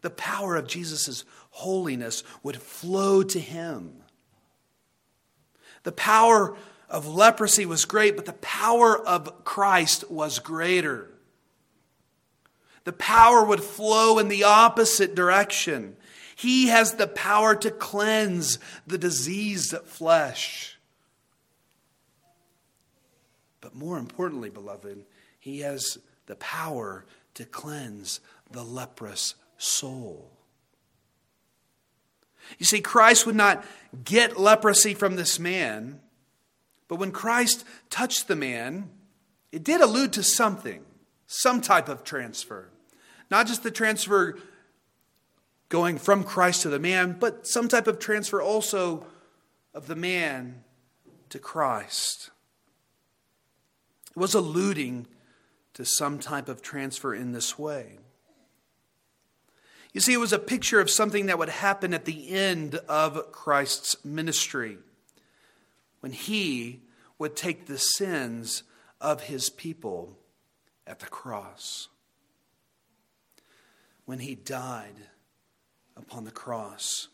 The 0.00 0.08
power 0.08 0.56
of 0.56 0.66
Jesus' 0.66 1.26
holiness 1.50 2.24
would 2.42 2.62
flow 2.62 3.22
to 3.22 3.38
him. 3.38 3.96
The 5.82 5.92
power 5.92 6.56
of 6.88 7.06
leprosy 7.06 7.66
was 7.66 7.84
great, 7.84 8.16
but 8.16 8.24
the 8.24 8.32
power 8.32 8.98
of 8.98 9.44
Christ 9.44 10.10
was 10.10 10.38
greater. 10.38 11.09
The 12.84 12.92
power 12.92 13.44
would 13.44 13.62
flow 13.62 14.18
in 14.18 14.28
the 14.28 14.44
opposite 14.44 15.14
direction. 15.14 15.96
He 16.34 16.68
has 16.68 16.94
the 16.94 17.06
power 17.06 17.54
to 17.56 17.70
cleanse 17.70 18.58
the 18.86 18.98
diseased 18.98 19.76
flesh. 19.84 20.78
But 23.60 23.74
more 23.74 23.98
importantly, 23.98 24.48
beloved, 24.48 25.04
he 25.38 25.60
has 25.60 25.98
the 26.26 26.36
power 26.36 27.04
to 27.34 27.44
cleanse 27.44 28.20
the 28.50 28.62
leprous 28.62 29.34
soul. 29.58 30.30
You 32.58 32.66
see, 32.66 32.80
Christ 32.80 33.26
would 33.26 33.36
not 33.36 33.64
get 34.04 34.40
leprosy 34.40 34.94
from 34.94 35.16
this 35.16 35.38
man, 35.38 36.00
but 36.88 36.96
when 36.96 37.12
Christ 37.12 37.64
touched 37.90 38.28
the 38.28 38.36
man, 38.36 38.90
it 39.52 39.62
did 39.62 39.80
allude 39.80 40.12
to 40.14 40.22
something, 40.22 40.84
some 41.32 41.60
type 41.60 41.88
of 41.88 42.02
transfer. 42.02 42.68
Not 43.30 43.46
just 43.46 43.62
the 43.62 43.70
transfer 43.70 44.36
going 45.68 45.96
from 45.96 46.24
Christ 46.24 46.62
to 46.62 46.68
the 46.68 46.80
man, 46.80 47.16
but 47.20 47.46
some 47.46 47.68
type 47.68 47.86
of 47.86 48.00
transfer 48.00 48.42
also 48.42 49.06
of 49.72 49.86
the 49.86 49.94
man 49.94 50.64
to 51.28 51.38
Christ. 51.38 52.30
It 54.10 54.16
was 54.16 54.34
alluding 54.34 55.06
to 55.74 55.84
some 55.84 56.18
type 56.18 56.48
of 56.48 56.62
transfer 56.62 57.14
in 57.14 57.30
this 57.30 57.56
way. 57.56 58.00
You 59.92 60.00
see, 60.00 60.12
it 60.12 60.20
was 60.20 60.32
a 60.32 60.38
picture 60.40 60.80
of 60.80 60.90
something 60.90 61.26
that 61.26 61.38
would 61.38 61.48
happen 61.48 61.94
at 61.94 62.06
the 62.06 62.30
end 62.30 62.74
of 62.88 63.30
Christ's 63.30 64.04
ministry 64.04 64.78
when 66.00 66.10
he 66.10 66.80
would 67.20 67.36
take 67.36 67.66
the 67.66 67.78
sins 67.78 68.64
of 69.00 69.22
his 69.22 69.48
people 69.48 70.16
at 70.90 70.98
the 70.98 71.06
cross. 71.06 71.88
When 74.04 74.18
he 74.18 74.34
died 74.34 74.96
upon 75.96 76.24
the 76.24 76.32
cross. 76.32 77.08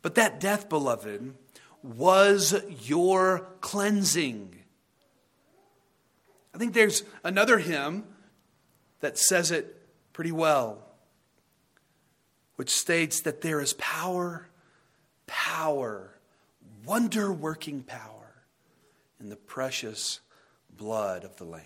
But 0.00 0.14
that 0.14 0.38
death, 0.38 0.68
beloved, 0.68 1.34
was 1.82 2.54
your 2.82 3.48
cleansing. 3.60 4.54
I 6.54 6.58
think 6.58 6.74
there's 6.74 7.02
another 7.24 7.58
hymn 7.58 8.04
that 9.00 9.18
says 9.18 9.50
it 9.50 9.82
pretty 10.12 10.32
well, 10.32 10.84
which 12.54 12.70
states 12.70 13.20
that 13.22 13.40
there 13.40 13.60
is 13.60 13.72
power, 13.74 14.48
power, 15.26 16.18
wonder 16.84 17.32
working 17.32 17.82
power 17.82 18.44
in 19.20 19.28
the 19.28 19.36
precious 19.36 20.20
blood 20.78 21.24
of 21.24 21.36
the 21.36 21.44
Lamb. 21.44 21.64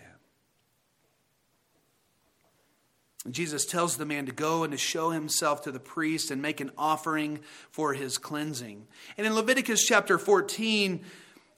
Jesus 3.31 3.65
tells 3.65 3.97
the 3.97 4.05
man 4.05 4.27
to 4.27 4.33
go 4.33 4.65
and 4.65 4.73
to 4.73 4.79
show 4.79 5.11
himself 5.11 5.63
to 5.63 5.71
the 5.71 5.79
priest 5.79 6.33
and 6.33 6.43
make 6.43 6.61
an 6.61 6.73
offering 6.77 7.39
for 7.71 7.95
his 7.95 8.19
cleansing. 8.19 8.89
And 9.17 9.27
in 9.27 9.35
Leviticus 9.35 9.85
chapter 9.85 10.19
14, 10.19 11.05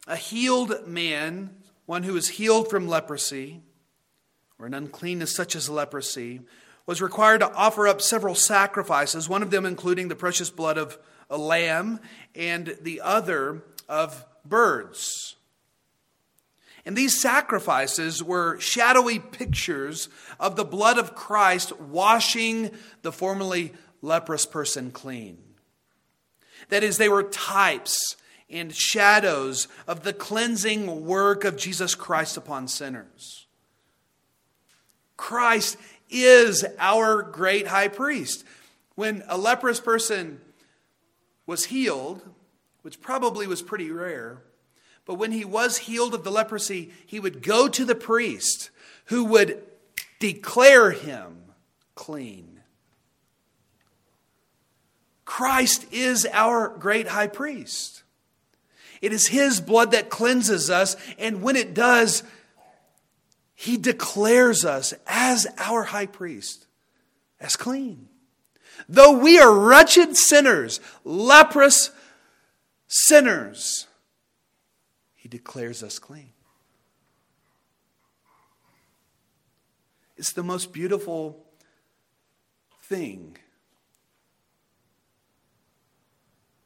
a 0.07 0.17
healed 0.17 0.87
man, 0.87 1.51
one 1.87 2.03
who 2.03 2.17
is 2.17 2.29
healed 2.29 2.69
from 2.69 2.87
leprosy, 2.87 3.63
or 4.59 4.67
an 4.67 4.75
uncleanness 4.75 5.35
such 5.35 5.57
as 5.57 5.71
leprosy, 5.71 6.43
was 6.85 7.01
required 7.01 7.41
to 7.41 7.53
offer 7.55 7.89
up 7.89 8.03
several 8.03 8.35
sacrifices, 8.35 9.27
one 9.27 9.43
of 9.43 9.51
them 9.51 9.65
including 9.65 10.09
the 10.09 10.15
precious 10.15 10.51
blood 10.51 10.77
of 10.77 10.99
a 11.31 11.39
lamb 11.39 11.99
and 12.35 12.77
the 12.83 13.01
other 13.01 13.63
of 13.89 14.27
birds. 14.45 15.37
And 16.87 16.97
these 16.97 17.21
sacrifices 17.21 18.23
were 18.23 18.61
shadowy 18.61 19.19
pictures 19.19 20.09
of 20.39 20.57
the 20.57 20.65
blood 20.65 20.99
of 20.99 21.15
Christ 21.15 21.79
washing 21.81 22.71
the 23.03 23.13
formerly 23.13 23.73
leprous 24.03 24.45
person 24.45 24.91
clean. 24.91 25.39
That 26.69 26.85
is, 26.85 26.99
they 26.99 27.09
were 27.09 27.23
types 27.23 28.17
and 28.51 28.75
shadows 28.75 29.67
of 29.87 30.03
the 30.03 30.13
cleansing 30.13 31.07
work 31.07 31.45
of 31.45 31.57
Jesus 31.57 31.95
Christ 31.95 32.37
upon 32.37 32.69
sinners. 32.69 33.47
Christ 35.17 35.79
is 36.11 36.65
our 36.79 37.23
great 37.23 37.67
high 37.67 37.89
priest. 37.89 38.45
When 38.95 39.23
a 39.27 39.39
leprous 39.39 39.81
person 39.81 40.41
was 41.47 41.67
healed, 41.67 42.23
which 42.83 43.01
probably 43.01 43.47
was 43.47 43.63
pretty 43.63 43.91
rare, 43.91 44.43
but 45.07 45.15
when 45.15 45.33
he 45.33 45.45
was 45.45 45.79
healed 45.79 46.15
of 46.15 46.25
the 46.25 46.31
leprosy, 46.31 46.93
he 47.07 47.21
would 47.21 47.43
go 47.43 47.69
to 47.69 47.85
the 47.85 47.95
priest 47.95 48.71
who 49.07 49.25
would 49.25 49.63
declare 50.19 50.91
him 50.91 51.37
clean. 51.95 52.61
Christ 55.25 55.87
is 55.93 56.27
our 56.33 56.69
great 56.69 57.09
high 57.09 57.27
priest. 57.27 58.03
It 59.03 59.13
is 59.13 59.27
his 59.27 59.61
blood 59.61 59.91
that 59.91 60.09
cleanses 60.09 60.71
us, 60.71 60.97
and 61.19 61.43
when 61.43 61.57
it 61.57 61.75
does, 61.75 62.23
he 63.55 63.77
declares 63.77 64.65
us 64.65 64.95
as 65.07 65.47
our 65.59 65.85
high 65.85 66.07
priest, 66.07 66.67
as 67.41 67.57
clean. 67.57 68.09
Though 68.89 69.19
we 69.19 69.39
are 69.39 69.53
wretched 69.53 70.17
sinners, 70.17 70.81
leprous 71.05 71.91
sinners, 72.89 73.87
he 75.25 75.29
declares 75.31 75.83
us 75.83 75.99
clean. 75.99 76.35
It's 80.19 80.35
the 80.35 80.43
most 80.43 80.71
beautiful 80.71 81.47
thing 82.83 83.39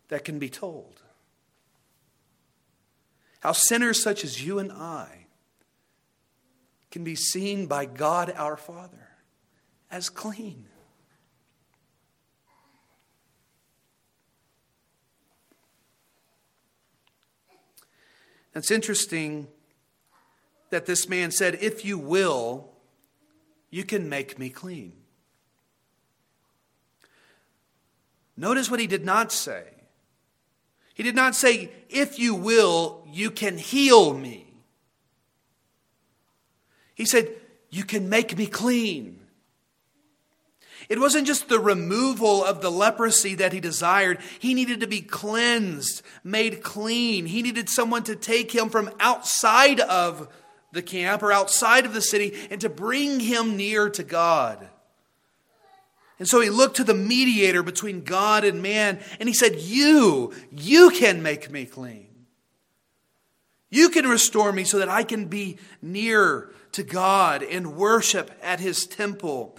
that 0.08 0.24
can 0.24 0.40
be 0.40 0.50
told. 0.50 1.02
How 3.38 3.52
sinners 3.52 4.02
such 4.02 4.24
as 4.24 4.44
you 4.44 4.58
and 4.58 4.72
I 4.72 5.26
can 6.90 7.04
be 7.04 7.14
seen 7.14 7.66
by 7.66 7.84
God 7.84 8.34
our 8.36 8.56
Father 8.56 9.08
as 9.88 10.10
clean. 10.10 10.66
It's 18.58 18.72
interesting 18.72 19.46
that 20.70 20.84
this 20.84 21.08
man 21.08 21.30
said, 21.30 21.58
If 21.60 21.84
you 21.84 21.96
will, 21.96 22.68
you 23.70 23.84
can 23.84 24.08
make 24.08 24.36
me 24.36 24.50
clean. 24.50 24.94
Notice 28.36 28.68
what 28.70 28.80
he 28.80 28.88
did 28.88 29.04
not 29.04 29.30
say. 29.30 29.64
He 30.92 31.04
did 31.04 31.14
not 31.14 31.36
say, 31.36 31.70
If 31.88 32.18
you 32.18 32.34
will, 32.34 33.06
you 33.12 33.30
can 33.30 33.58
heal 33.58 34.12
me. 34.12 34.46
He 36.96 37.04
said, 37.04 37.30
You 37.70 37.84
can 37.84 38.08
make 38.08 38.36
me 38.36 38.46
clean. 38.46 39.17
It 40.88 41.00
wasn't 41.00 41.26
just 41.26 41.48
the 41.48 41.60
removal 41.60 42.42
of 42.42 42.62
the 42.62 42.70
leprosy 42.70 43.34
that 43.34 43.52
he 43.52 43.60
desired. 43.60 44.18
He 44.38 44.54
needed 44.54 44.80
to 44.80 44.86
be 44.86 45.02
cleansed, 45.02 46.02
made 46.24 46.62
clean. 46.62 47.26
He 47.26 47.42
needed 47.42 47.68
someone 47.68 48.04
to 48.04 48.16
take 48.16 48.54
him 48.54 48.70
from 48.70 48.90
outside 48.98 49.80
of 49.80 50.28
the 50.72 50.82
camp 50.82 51.22
or 51.22 51.30
outside 51.30 51.84
of 51.84 51.92
the 51.92 52.00
city 52.00 52.34
and 52.50 52.60
to 52.62 52.70
bring 52.70 53.20
him 53.20 53.56
near 53.56 53.90
to 53.90 54.02
God. 54.02 54.66
And 56.18 56.26
so 56.26 56.40
he 56.40 56.50
looked 56.50 56.76
to 56.76 56.84
the 56.84 56.94
mediator 56.94 57.62
between 57.62 58.02
God 58.02 58.44
and 58.44 58.62
man 58.62 58.98
and 59.20 59.28
he 59.28 59.34
said, 59.34 59.56
You, 59.56 60.32
you 60.50 60.90
can 60.90 61.22
make 61.22 61.50
me 61.50 61.66
clean. 61.66 62.08
You 63.70 63.90
can 63.90 64.06
restore 64.06 64.52
me 64.52 64.64
so 64.64 64.78
that 64.78 64.88
I 64.88 65.02
can 65.02 65.26
be 65.26 65.58
near 65.82 66.50
to 66.72 66.82
God 66.82 67.42
and 67.42 67.76
worship 67.76 68.30
at 68.42 68.60
his 68.60 68.86
temple. 68.86 69.58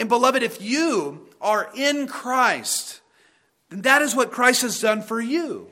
And 0.00 0.08
beloved, 0.08 0.42
if 0.42 0.62
you 0.62 1.28
are 1.42 1.70
in 1.76 2.06
Christ, 2.08 3.02
then 3.68 3.82
that 3.82 4.00
is 4.00 4.16
what 4.16 4.32
Christ 4.32 4.62
has 4.62 4.80
done 4.80 5.02
for 5.02 5.20
you. 5.20 5.68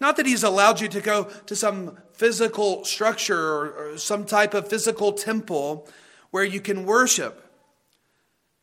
Not 0.00 0.16
that 0.16 0.26
he's 0.26 0.42
allowed 0.42 0.80
you 0.80 0.88
to 0.88 1.00
go 1.00 1.30
to 1.46 1.54
some 1.54 1.96
physical 2.12 2.84
structure 2.84 3.38
or, 3.38 3.92
or, 3.92 3.98
some 3.98 4.24
type 4.24 4.52
of 4.52 4.68
physical 4.68 5.12
temple 5.12 5.88
where 6.32 6.42
you 6.42 6.60
can 6.60 6.84
worship. 6.84 7.44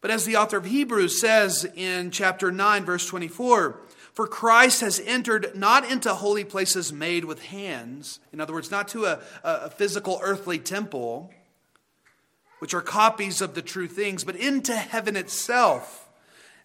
But 0.01 0.11
as 0.11 0.25
the 0.25 0.35
author 0.35 0.57
of 0.57 0.65
Hebrews 0.65 1.21
says 1.21 1.65
in 1.75 2.11
chapter 2.11 2.51
9, 2.51 2.83
verse 2.83 3.07
24, 3.07 3.79
for 4.11 4.27
Christ 4.27 4.81
has 4.81 4.99
entered 4.99 5.55
not 5.55 5.89
into 5.89 6.13
holy 6.13 6.43
places 6.43 6.91
made 6.91 7.23
with 7.23 7.41
hands, 7.41 8.19
in 8.33 8.41
other 8.41 8.53
words, 8.53 8.69
not 8.69 8.89
to 8.89 9.05
a, 9.05 9.19
a 9.45 9.69
physical 9.69 10.19
earthly 10.21 10.59
temple 10.59 11.31
which 12.59 12.73
are 12.73 12.81
copies 12.81 13.41
of 13.41 13.53
the 13.53 13.61
true 13.61 13.87
things, 13.87 14.23
but 14.23 14.35
into 14.35 14.75
heaven 14.75 15.15
itself, 15.15 16.09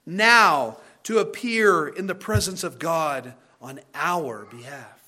now 0.06 0.78
to 1.02 1.18
appear 1.18 1.88
in 1.88 2.06
the 2.06 2.14
presence 2.14 2.64
of 2.64 2.78
God 2.78 3.34
on 3.60 3.80
our 3.94 4.46
behalf. 4.46 5.00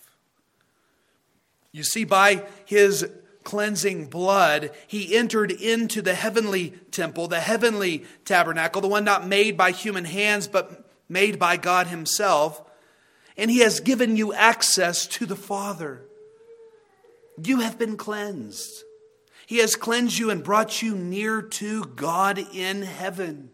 You 1.72 1.84
see, 1.84 2.04
by 2.04 2.44
his 2.66 3.08
cleansing 3.44 4.06
blood, 4.06 4.70
he 4.86 5.16
entered 5.16 5.50
into 5.50 6.02
the 6.02 6.14
heavenly 6.14 6.70
temple, 6.90 7.28
the 7.28 7.40
heavenly 7.40 8.04
tabernacle, 8.24 8.80
the 8.80 8.88
one 8.88 9.04
not 9.04 9.26
made 9.26 9.56
by 9.56 9.70
human 9.70 10.04
hands, 10.04 10.46
but 10.46 10.88
made 11.08 11.38
by 11.38 11.56
God 11.56 11.86
himself. 11.86 12.62
And 13.36 13.50
he 13.50 13.60
has 13.60 13.80
given 13.80 14.16
you 14.16 14.32
access 14.32 15.06
to 15.08 15.26
the 15.26 15.36
Father. 15.36 16.02
You 17.42 17.60
have 17.60 17.78
been 17.78 17.96
cleansed. 17.96 18.84
He 19.46 19.59
has 19.59 19.76
cleansed 19.76 20.18
you 20.18 20.31
and 20.31 20.44
brought 20.44 20.83
you 20.83 20.94
near 20.94 21.42
to 21.42 21.85
God 21.85 22.38
in 22.38 22.83
heaven. 22.83 23.50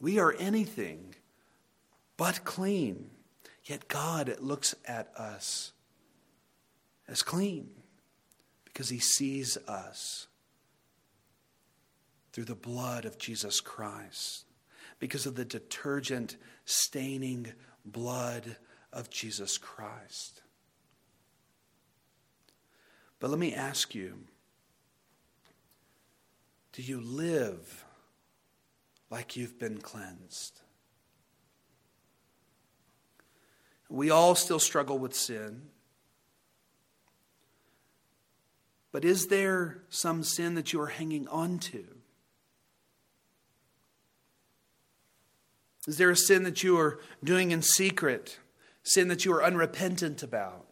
We 0.00 0.18
are 0.18 0.34
anything 0.38 1.14
but 2.16 2.44
clean, 2.44 3.10
yet 3.64 3.88
God 3.88 4.36
looks 4.38 4.74
at 4.86 5.08
us 5.16 5.72
as 7.08 7.22
clean 7.22 7.70
because 8.64 8.88
He 8.88 8.98
sees 8.98 9.56
us 9.68 10.26
through 12.32 12.44
the 12.44 12.54
blood 12.54 13.04
of 13.04 13.16
Jesus 13.16 13.60
Christ, 13.60 14.44
because 14.98 15.24
of 15.24 15.36
the 15.36 15.44
detergent 15.44 16.36
staining 16.64 17.52
blood 17.84 18.56
of 18.92 19.08
Jesus 19.08 19.56
Christ. 19.56 20.33
But 23.24 23.30
let 23.30 23.40
me 23.40 23.54
ask 23.54 23.94
you 23.94 24.18
do 26.74 26.82
you 26.82 27.00
live 27.00 27.86
like 29.08 29.34
you've 29.34 29.58
been 29.58 29.78
cleansed? 29.78 30.60
We 33.88 34.10
all 34.10 34.34
still 34.34 34.58
struggle 34.58 34.98
with 34.98 35.14
sin. 35.14 35.70
But 38.92 39.06
is 39.06 39.28
there 39.28 39.78
some 39.88 40.22
sin 40.22 40.54
that 40.56 40.74
you 40.74 40.82
are 40.82 40.88
hanging 40.88 41.26
on 41.28 41.58
to? 41.60 41.82
Is 45.88 45.96
there 45.96 46.10
a 46.10 46.16
sin 46.16 46.42
that 46.42 46.62
you 46.62 46.78
are 46.78 47.00
doing 47.24 47.52
in 47.52 47.62
secret? 47.62 48.38
Sin 48.82 49.08
that 49.08 49.24
you 49.24 49.32
are 49.32 49.42
unrepentant 49.42 50.22
about? 50.22 50.63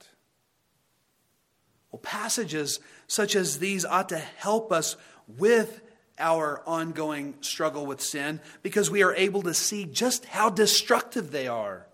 Well, 1.92 2.00
passages 2.00 2.80
such 3.06 3.36
as 3.36 3.58
these 3.58 3.84
ought 3.84 4.08
to 4.08 4.18
help 4.18 4.72
us 4.72 4.96
with 5.28 5.82
our 6.18 6.62
ongoing 6.66 7.34
struggle 7.40 7.86
with 7.86 8.00
sin 8.00 8.40
because 8.62 8.90
we 8.90 9.02
are 9.02 9.14
able 9.14 9.42
to 9.42 9.54
see 9.54 9.84
just 9.84 10.24
how 10.24 10.50
destructive 10.50 11.30
they 11.30 11.46
are. 11.46 11.86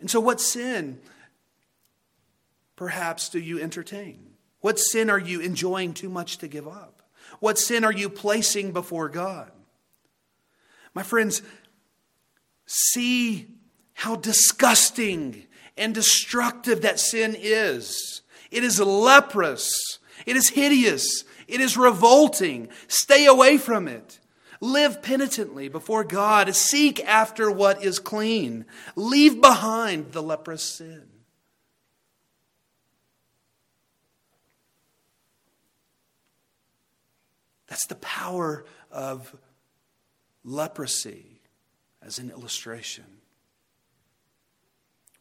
And 0.00 0.10
so, 0.10 0.20
what 0.20 0.40
sin 0.40 1.00
perhaps 2.76 3.28
do 3.28 3.40
you 3.40 3.60
entertain? 3.60 4.34
What 4.60 4.78
sin 4.78 5.10
are 5.10 5.18
you 5.18 5.40
enjoying 5.40 5.94
too 5.94 6.08
much 6.08 6.38
to 6.38 6.48
give 6.48 6.68
up? 6.68 7.02
What 7.40 7.58
sin 7.58 7.84
are 7.84 7.92
you 7.92 8.08
placing 8.08 8.72
before 8.72 9.08
God? 9.08 9.50
My 10.94 11.02
friends, 11.02 11.42
see 12.66 13.48
how 13.94 14.16
disgusting 14.16 15.46
and 15.78 15.94
destructive 15.94 16.82
that 16.82 17.00
sin 17.00 17.36
is. 17.38 18.22
It 18.50 18.64
is 18.64 18.80
leprous. 18.80 19.70
It 20.26 20.36
is 20.36 20.50
hideous. 20.50 21.24
It 21.46 21.60
is 21.60 21.76
revolting. 21.76 22.68
Stay 22.88 23.26
away 23.26 23.58
from 23.58 23.88
it. 23.88 24.18
Live 24.60 25.02
penitently 25.02 25.68
before 25.68 26.04
God. 26.04 26.54
Seek 26.54 27.04
after 27.04 27.50
what 27.50 27.82
is 27.84 27.98
clean. 27.98 28.66
Leave 28.96 29.40
behind 29.40 30.12
the 30.12 30.22
leprous 30.22 30.62
sin. 30.62 31.04
That's 37.68 37.86
the 37.86 37.96
power 37.96 38.64
of 38.90 39.36
leprosy 40.42 41.42
as 42.02 42.18
an 42.18 42.30
illustration. 42.30 43.04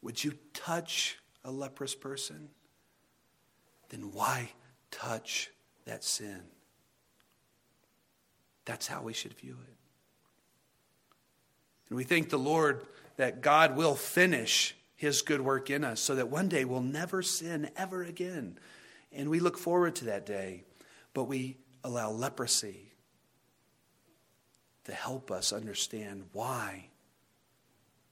Would 0.02 0.24
you 0.24 0.34
touch 0.54 1.18
a 1.44 1.52
leprous 1.52 1.96
person? 1.96 2.50
Then 3.90 4.12
why 4.12 4.52
touch 4.92 5.50
that 5.86 6.04
sin? 6.04 6.42
That's 8.66 8.88
how 8.88 9.02
we 9.02 9.14
should 9.14 9.34
view 9.34 9.58
it. 9.68 9.76
And 11.90 11.98
we 11.98 12.04
thank 12.04 12.30
the 12.30 12.38
Lord 12.38 12.86
that 13.16 13.42
God 13.42 13.76
will 13.78 13.96
finish 13.96 14.76
his 14.96 15.22
good 15.22 15.42
work 15.42 15.70
in 15.70 15.84
us 15.84 16.02
so 16.02 16.16
that 16.16 16.28
one 16.30 16.50
day 16.50 16.66
we'll 16.66 16.82
never 16.82 17.22
sin 17.22 17.70
ever 17.76 18.04
again. 18.04 18.60
And 19.14 19.30
we 19.30 19.40
look 19.40 19.58
forward 19.58 19.96
to 19.98 20.06
that 20.06 20.26
day. 20.26 20.64
But 21.14 21.26
we 21.26 21.58
allow 21.84 22.12
leprosy 22.12 22.92
to 24.84 24.94
help 24.94 25.32
us 25.32 25.54
understand 25.54 26.26
why 26.34 26.90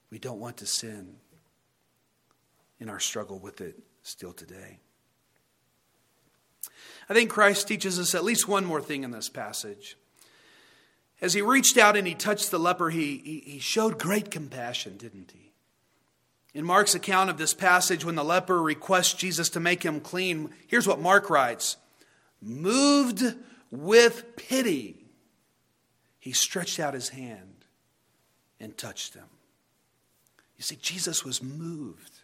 we 0.10 0.20
don't 0.20 0.40
want 0.40 0.58
to 0.58 0.66
sin 0.66 1.18
in 2.86 2.90
our 2.92 3.00
struggle 3.00 3.40
with 3.40 3.62
it 3.62 3.80
still 4.04 4.32
today. 4.32 4.78
I 7.10 7.16
think 7.16 7.32
Christ 7.32 7.68
teaches 7.68 7.98
us 7.98 8.14
at 8.14 8.24
least 8.24 8.48
one 8.48 8.64
more 8.64 8.80
thing 8.80 9.04
in 9.04 9.10
this 9.10 9.28
passage. 9.28 9.98
As 11.20 11.34
he 11.34 11.42
reached 11.42 11.80
out 11.80 11.98
and 11.98 12.06
he 12.06 12.14
touched 12.14 12.52
the 12.52 12.60
leper, 12.60 12.92
he, 12.92 13.18
he, 13.18 13.40
he, 13.54 13.60
showed 13.60 13.98
great 13.98 14.30
compassion, 14.30 14.98
didn't 14.98 15.32
he? 15.32 15.52
In 16.54 16.64
Mark's 16.64 16.94
account 16.94 17.32
of 17.32 17.40
this 17.40 17.56
passage, 17.56 18.06
when 18.06 18.14
the 18.14 18.24
leper 18.24 18.62
requests 18.62 19.16
Jesus 19.16 19.50
to 19.50 19.60
make 19.60 19.82
him 19.82 20.00
clean, 20.00 20.52
here's 20.68 20.88
what 20.88 21.00
Mark 21.00 21.32
writes 21.32 21.78
Moved 22.40 23.24
with 23.72 24.36
pity, 24.36 25.08
he 26.20 26.34
stretched 26.34 26.80
out 26.80 26.94
his 26.94 27.10
hand 27.10 27.66
and 28.60 28.78
touched 28.78 29.16
him. 29.16 29.26
You 30.56 30.64
see, 30.64 30.76
Jesus 30.76 31.26
was 31.26 31.42
moved 31.42 32.15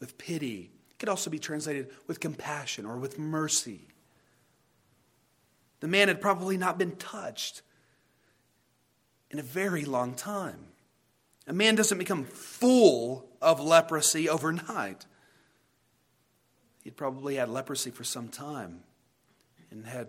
with 0.00 0.18
pity. 0.18 0.70
It 0.90 0.98
could 0.98 1.08
also 1.08 1.30
be 1.30 1.38
translated 1.38 1.90
with 2.06 2.20
compassion 2.20 2.86
or 2.86 2.96
with 2.96 3.18
mercy. 3.18 3.88
The 5.80 5.88
man 5.88 6.08
had 6.08 6.20
probably 6.20 6.56
not 6.56 6.78
been 6.78 6.96
touched 6.96 7.62
in 9.30 9.38
a 9.38 9.42
very 9.42 9.84
long 9.84 10.14
time. 10.14 10.68
A 11.46 11.52
man 11.52 11.74
doesn't 11.74 11.98
become 11.98 12.24
full 12.24 13.28
of 13.40 13.60
leprosy 13.60 14.28
overnight. 14.28 15.06
He'd 16.82 16.96
probably 16.96 17.36
had 17.36 17.48
leprosy 17.48 17.90
for 17.90 18.04
some 18.04 18.28
time 18.28 18.80
and 19.70 19.86
had 19.86 20.08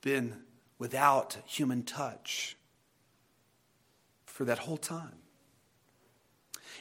been 0.00 0.42
without 0.78 1.38
human 1.46 1.82
touch 1.82 2.56
for 4.26 4.44
that 4.44 4.60
whole 4.60 4.76
time. 4.76 5.18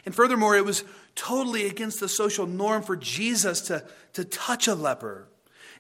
And 0.08 0.16
furthermore, 0.16 0.56
it 0.56 0.64
was 0.64 0.86
totally 1.16 1.68
against 1.68 2.00
the 2.00 2.08
social 2.08 2.48
norm 2.48 2.82
for 2.82 2.96
Jesus 2.96 3.60
to, 3.64 3.84
to 4.14 4.24
touch 4.24 4.66
a 4.66 4.74
leper. 4.74 5.28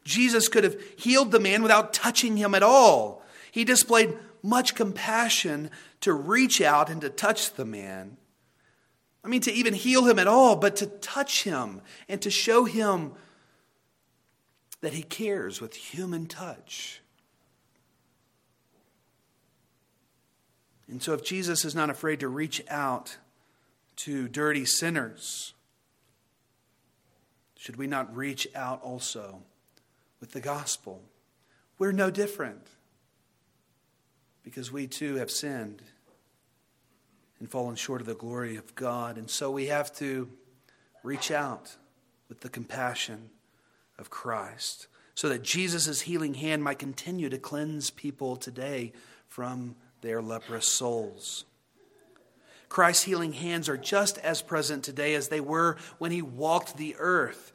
Jesus 0.03 0.49
could 0.49 0.65
have 0.65 0.75
healed 0.97 1.31
the 1.31 1.39
man 1.39 1.63
without 1.63 1.93
touching 1.93 2.35
him 2.35 2.53
at 2.53 2.61
all. 2.61 3.23
He 3.53 3.63
displayed 3.63 4.17
much 4.43 4.75
compassion 4.75 5.71
to 6.01 6.11
reach 6.11 6.59
out 6.59 6.89
and 6.89 6.99
to 6.99 7.09
touch 7.09 7.53
the 7.53 7.63
man. 7.63 8.17
I 9.23 9.29
mean, 9.29 9.39
to 9.43 9.53
even 9.53 9.73
heal 9.73 10.05
him 10.05 10.19
at 10.19 10.27
all, 10.27 10.57
but 10.57 10.75
to 10.75 10.87
touch 10.87 11.45
him 11.45 11.79
and 12.09 12.21
to 12.21 12.29
show 12.29 12.65
him 12.65 13.13
that 14.81 14.91
he 14.91 15.03
cares 15.03 15.61
with 15.61 15.73
human 15.73 16.25
touch. 16.25 16.99
And 20.89 21.01
so, 21.01 21.13
if 21.13 21.23
Jesus 21.23 21.63
is 21.63 21.73
not 21.73 21.89
afraid 21.89 22.19
to 22.19 22.27
reach 22.27 22.61
out 22.67 23.15
to 23.97 24.27
dirty 24.27 24.65
sinners, 24.65 25.53
should 27.57 27.75
we 27.75 27.87
not 27.87 28.15
reach 28.15 28.47
out 28.55 28.81
also 28.81 29.41
with 30.19 30.31
the 30.31 30.39
gospel? 30.39 31.01
We're 31.77 31.91
no 31.91 32.09
different 32.09 32.67
because 34.43 34.71
we 34.71 34.87
too 34.87 35.15
have 35.15 35.29
sinned 35.29 35.81
and 37.39 37.49
fallen 37.49 37.75
short 37.75 38.01
of 38.01 38.07
the 38.07 38.15
glory 38.15 38.55
of 38.55 38.73
God. 38.75 39.17
And 39.17 39.29
so 39.29 39.51
we 39.51 39.67
have 39.67 39.93
to 39.97 40.29
reach 41.03 41.31
out 41.31 41.75
with 42.29 42.41
the 42.41 42.49
compassion 42.49 43.29
of 43.99 44.09
Christ 44.09 44.87
so 45.15 45.29
that 45.29 45.43
Jesus' 45.43 46.01
healing 46.01 46.35
hand 46.35 46.63
might 46.63 46.79
continue 46.79 47.29
to 47.29 47.37
cleanse 47.37 47.89
people 47.89 48.35
today 48.35 48.93
from 49.27 49.75
their 50.01 50.21
leprous 50.21 50.67
souls. 50.67 51.45
Christ's 52.69 53.03
healing 53.03 53.33
hands 53.33 53.69
are 53.69 53.77
just 53.77 54.17
as 54.19 54.41
present 54.41 54.83
today 54.83 55.15
as 55.15 55.29
they 55.29 55.39
were 55.39 55.77
when 55.97 56.11
he 56.11 56.21
walked 56.21 56.77
the 56.77 56.95
earth. 56.99 57.53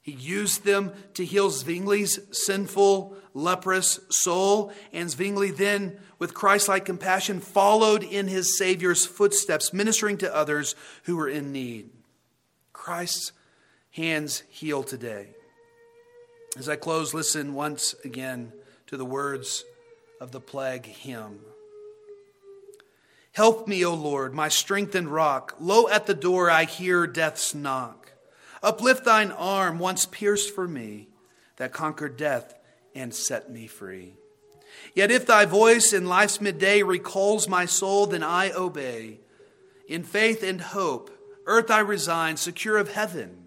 He 0.00 0.12
used 0.12 0.64
them 0.64 0.92
to 1.14 1.24
heal 1.24 1.50
Zwingli's 1.50 2.18
sinful, 2.32 3.14
leprous 3.34 4.00
soul, 4.08 4.72
and 4.90 5.10
Zwingli 5.10 5.50
then, 5.50 5.98
with 6.18 6.32
Christ 6.32 6.66
like 6.66 6.86
compassion, 6.86 7.40
followed 7.40 8.02
in 8.02 8.26
his 8.26 8.56
Savior's 8.56 9.04
footsteps, 9.04 9.74
ministering 9.74 10.16
to 10.18 10.34
others 10.34 10.74
who 11.02 11.16
were 11.16 11.28
in 11.28 11.52
need. 11.52 11.90
Christ's 12.72 13.32
hands 13.90 14.44
heal 14.48 14.82
today. 14.82 15.34
As 16.56 16.70
I 16.70 16.76
close, 16.76 17.12
listen 17.12 17.52
once 17.52 17.94
again 18.02 18.52
to 18.86 18.96
the 18.96 19.04
words 19.04 19.64
of 20.22 20.32
the 20.32 20.40
plague 20.40 20.86
hymn. 20.86 21.40
Help 23.38 23.68
me, 23.68 23.84
O 23.84 23.94
Lord, 23.94 24.34
my 24.34 24.48
strength 24.48 24.96
and 24.96 25.06
rock. 25.06 25.54
Lo, 25.60 25.86
at 25.86 26.06
the 26.06 26.14
door 26.14 26.50
I 26.50 26.64
hear 26.64 27.06
death's 27.06 27.54
knock. 27.54 28.10
Uplift 28.64 29.04
thine 29.04 29.30
arm, 29.30 29.78
once 29.78 30.06
pierced 30.06 30.52
for 30.52 30.66
me, 30.66 31.06
that 31.54 31.72
conquered 31.72 32.16
death 32.16 32.52
and 32.96 33.14
set 33.14 33.48
me 33.48 33.68
free. 33.68 34.14
Yet 34.92 35.12
if 35.12 35.24
thy 35.24 35.44
voice 35.44 35.92
in 35.92 36.06
life's 36.08 36.40
midday 36.40 36.82
recalls 36.82 37.48
my 37.48 37.64
soul, 37.64 38.06
then 38.06 38.24
I 38.24 38.50
obey. 38.50 39.20
In 39.86 40.02
faith 40.02 40.42
and 40.42 40.60
hope, 40.60 41.08
earth 41.46 41.70
I 41.70 41.78
resign, 41.78 42.38
secure 42.38 42.76
of 42.76 42.92
heaven, 42.92 43.46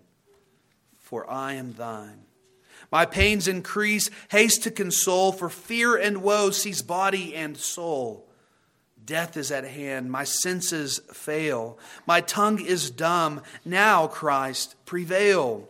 for 0.99 1.29
I 1.29 1.55
am 1.55 1.73
thine. 1.73 2.21
My 2.93 3.05
pains 3.05 3.45
increase, 3.45 4.09
haste 4.29 4.63
to 4.63 4.71
console, 4.71 5.33
for 5.33 5.49
fear 5.49 5.97
and 5.97 6.23
woe 6.23 6.51
seize 6.51 6.81
body 6.81 7.35
and 7.35 7.57
soul. 7.57 8.30
Death 9.03 9.35
is 9.35 9.51
at 9.51 9.65
hand, 9.65 10.11
my 10.11 10.23
senses 10.23 10.99
fail, 11.11 11.79
my 12.05 12.21
tongue 12.21 12.59
is 12.63 12.91
dumb. 12.91 13.41
Now, 13.65 14.07
Christ, 14.07 14.75
prevail. 14.85 15.67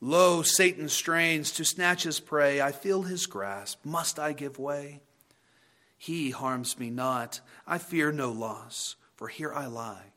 Lo, 0.00 0.42
Satan 0.42 0.88
strains 0.90 1.50
to 1.52 1.64
snatch 1.64 2.02
his 2.02 2.20
prey. 2.20 2.60
I 2.60 2.72
feel 2.72 3.02
his 3.02 3.24
grasp. 3.26 3.84
Must 3.86 4.18
I 4.18 4.34
give 4.34 4.58
way? 4.58 5.00
He 5.96 6.30
harms 6.30 6.78
me 6.78 6.90
not. 6.90 7.40
I 7.66 7.78
fear 7.78 8.12
no 8.12 8.30
loss, 8.30 8.96
for 9.16 9.28
here 9.28 9.54
I 9.54 9.64
lie 9.64 10.12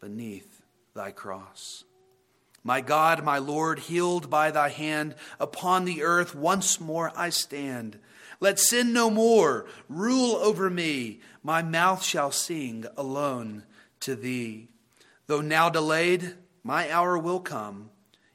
beneath 0.00 0.62
thy 0.94 1.10
cross. 1.10 1.84
My 2.64 2.80
God, 2.80 3.22
my 3.22 3.38
Lord, 3.38 3.78
healed 3.78 4.30
by 4.30 4.50
thy 4.50 4.70
hand, 4.70 5.14
upon 5.38 5.84
the 5.84 6.02
earth 6.02 6.34
once 6.34 6.80
more 6.80 7.12
I 7.14 7.28
stand. 7.28 7.98
Let 8.40 8.58
sin 8.58 8.92
no 8.92 9.10
more 9.10 9.66
rule 9.88 10.36
over 10.36 10.70
me. 10.70 11.20
My 11.42 11.62
mouth 11.62 12.02
shall 12.02 12.30
sing 12.30 12.84
alone 12.96 13.64
to 14.00 14.14
thee. 14.14 14.68
Though 15.26 15.40
now 15.40 15.70
delayed, 15.70 16.34
my 16.62 16.90
hour 16.90 17.18
will 17.18 17.40
come, 17.40 17.90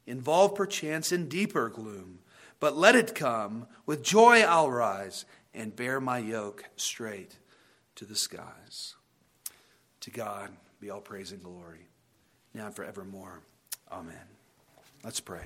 involved 0.06 0.56
perchance 0.56 1.12
in 1.12 1.30
deeper 1.30 1.70
gloom. 1.70 2.20
But 2.60 2.78
let 2.78 2.96
it 2.96 3.16
come, 3.16 3.68
with 3.86 4.04
joy 4.04 4.42
I'll 4.42 4.70
rise 4.72 5.26
and 5.54 5.76
bear 5.76 6.00
my 6.00 6.20
yoke 6.20 6.66
straight 6.76 7.38
to 7.96 8.06
the 8.06 8.16
skies. 8.16 8.96
To 10.02 10.12
God 10.12 10.52
be 10.80 10.90
all 10.90 11.02
praise 11.02 11.32
and 11.32 11.44
glory, 11.44 11.88
now 12.54 12.68
and 12.68 12.76
forevermore. 12.76 13.42
Amen. 13.92 14.16
Let's 15.04 15.20
pray. 15.20 15.44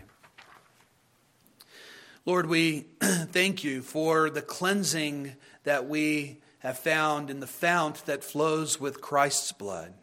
Lord, 2.28 2.48
we 2.48 2.88
thank 3.02 3.64
you 3.64 3.84
for 3.84 4.32
the 4.32 4.42
cleansing 4.42 5.36
that 5.64 5.88
we 5.88 6.42
have 6.58 6.80
found 6.80 7.30
in 7.30 7.40
the 7.40 7.46
fount 7.46 8.04
that 8.08 8.24
flows 8.24 8.80
with 8.80 9.00
Christ's 9.00 9.52
blood. 9.52 9.94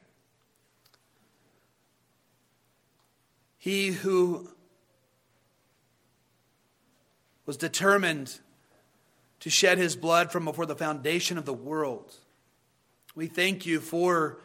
He 3.59 3.89
who 3.89 4.51
was 7.45 7.57
determined 7.57 8.39
to 9.41 9.51
shed 9.51 9.79
his 9.79 9.97
blood 9.97 10.31
from 10.31 10.45
before 10.45 10.67
the 10.67 10.77
foundation 10.77 11.39
of 11.39 11.45
the 11.45 11.53
world. 11.53 12.15
We 13.17 13.27
thank 13.27 13.67
you 13.67 13.81
for 13.81 14.39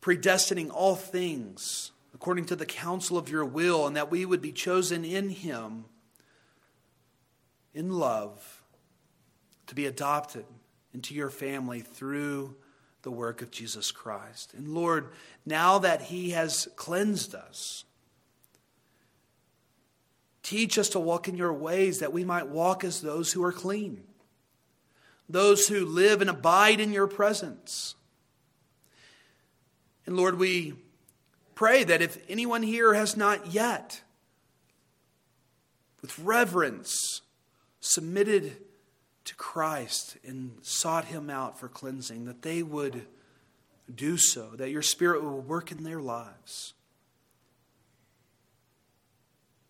predestining 0.00 0.70
all 0.72 0.94
things 0.94 1.90
according 2.16 2.46
to 2.46 2.56
the 2.56 2.64
counsel 2.64 3.18
of 3.18 3.28
your 3.28 3.44
will, 3.44 3.86
and 3.86 3.94
that 3.94 4.10
we 4.10 4.24
would 4.24 4.40
be 4.40 4.50
chosen 4.50 5.04
in 5.04 5.28
him 5.28 5.84
in 7.74 7.90
love 7.90 8.62
to 9.66 9.74
be 9.74 9.84
adopted 9.84 10.46
into 10.94 11.12
your 11.12 11.28
family 11.28 11.80
through 11.80 12.56
the 13.02 13.10
work 13.10 13.42
of 13.42 13.50
Jesus 13.50 13.92
Christ. 13.92 14.54
And 14.54 14.68
Lord, 14.68 15.10
now 15.44 15.78
that 15.80 16.00
he 16.00 16.30
has 16.30 16.66
cleansed 16.74 17.34
us, 17.34 17.84
teach 20.42 20.78
us 20.78 20.88
to 20.88 20.98
walk 20.98 21.28
in 21.28 21.36
your 21.36 21.52
ways 21.52 21.98
that 21.98 22.14
we 22.14 22.24
might 22.24 22.48
walk 22.48 22.82
as 22.82 23.02
those 23.02 23.30
who 23.30 23.44
are 23.44 23.52
clean, 23.52 24.04
those 25.28 25.68
who 25.68 25.84
live 25.84 26.22
and 26.22 26.30
abide 26.30 26.80
in 26.80 26.94
your 26.94 27.08
presence. 27.08 27.94
And 30.06 30.16
Lord, 30.16 30.38
we 30.38 30.76
pray 31.56 31.82
that 31.82 32.00
if 32.00 32.18
anyone 32.28 32.62
here 32.62 32.94
has 32.94 33.16
not 33.16 33.52
yet, 33.52 34.02
with 36.00 36.16
reverence, 36.20 37.22
submitted 37.80 38.58
to 39.24 39.34
Christ 39.34 40.18
and 40.24 40.58
sought 40.62 41.06
him 41.06 41.28
out 41.28 41.58
for 41.58 41.66
cleansing, 41.66 42.26
that 42.26 42.42
they 42.42 42.62
would 42.62 43.06
do 43.92 44.16
so, 44.16 44.50
that 44.54 44.70
your 44.70 44.82
Spirit 44.82 45.24
will 45.24 45.40
work 45.40 45.72
in 45.72 45.82
their 45.82 46.00
lives 46.00 46.74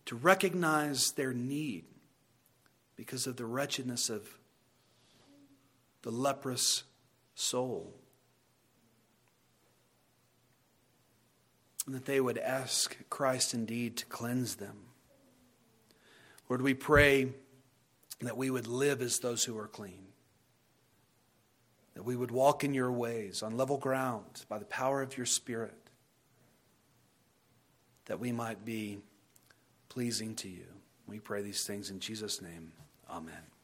to 0.05 0.15
recognize 0.15 1.11
their 1.11 1.33
need 1.33 1.85
because 2.95 3.27
of 3.27 3.37
the 3.37 3.45
wretchedness 3.45 4.09
of 4.09 4.37
the 6.01 6.11
leprous 6.11 6.83
soul. 7.35 7.93
And 11.87 11.95
that 11.95 12.05
they 12.05 12.19
would 12.19 12.37
ask 12.37 12.97
Christ 13.09 13.53
indeed 13.53 13.95
to 13.97 14.05
cleanse 14.05 14.55
them. 14.55 14.75
Lord, 16.49 16.61
we 16.61 16.73
pray 16.73 17.29
that 18.21 18.37
we 18.37 18.49
would 18.49 18.67
live 18.67 19.01
as 19.01 19.19
those 19.19 19.43
who 19.45 19.57
are 19.57 19.67
clean, 19.67 20.07
that 21.95 22.03
we 22.03 22.15
would 22.15 22.29
walk 22.29 22.63
in 22.63 22.73
your 22.73 22.91
ways 22.91 23.41
on 23.41 23.57
level 23.57 23.77
ground 23.77 24.45
by 24.49 24.59
the 24.59 24.65
power 24.65 25.01
of 25.01 25.17
your 25.17 25.25
Spirit, 25.25 25.73
that 28.05 28.19
we 28.19 28.31
might 28.31 28.65
be 28.65 28.99
pleasing 29.89 30.35
to 30.35 30.49
you. 30.49 30.65
We 31.07 31.19
pray 31.19 31.41
these 31.41 31.65
things 31.65 31.89
in 31.89 31.99
Jesus' 31.99 32.41
name. 32.41 32.73
Amen. 33.09 33.56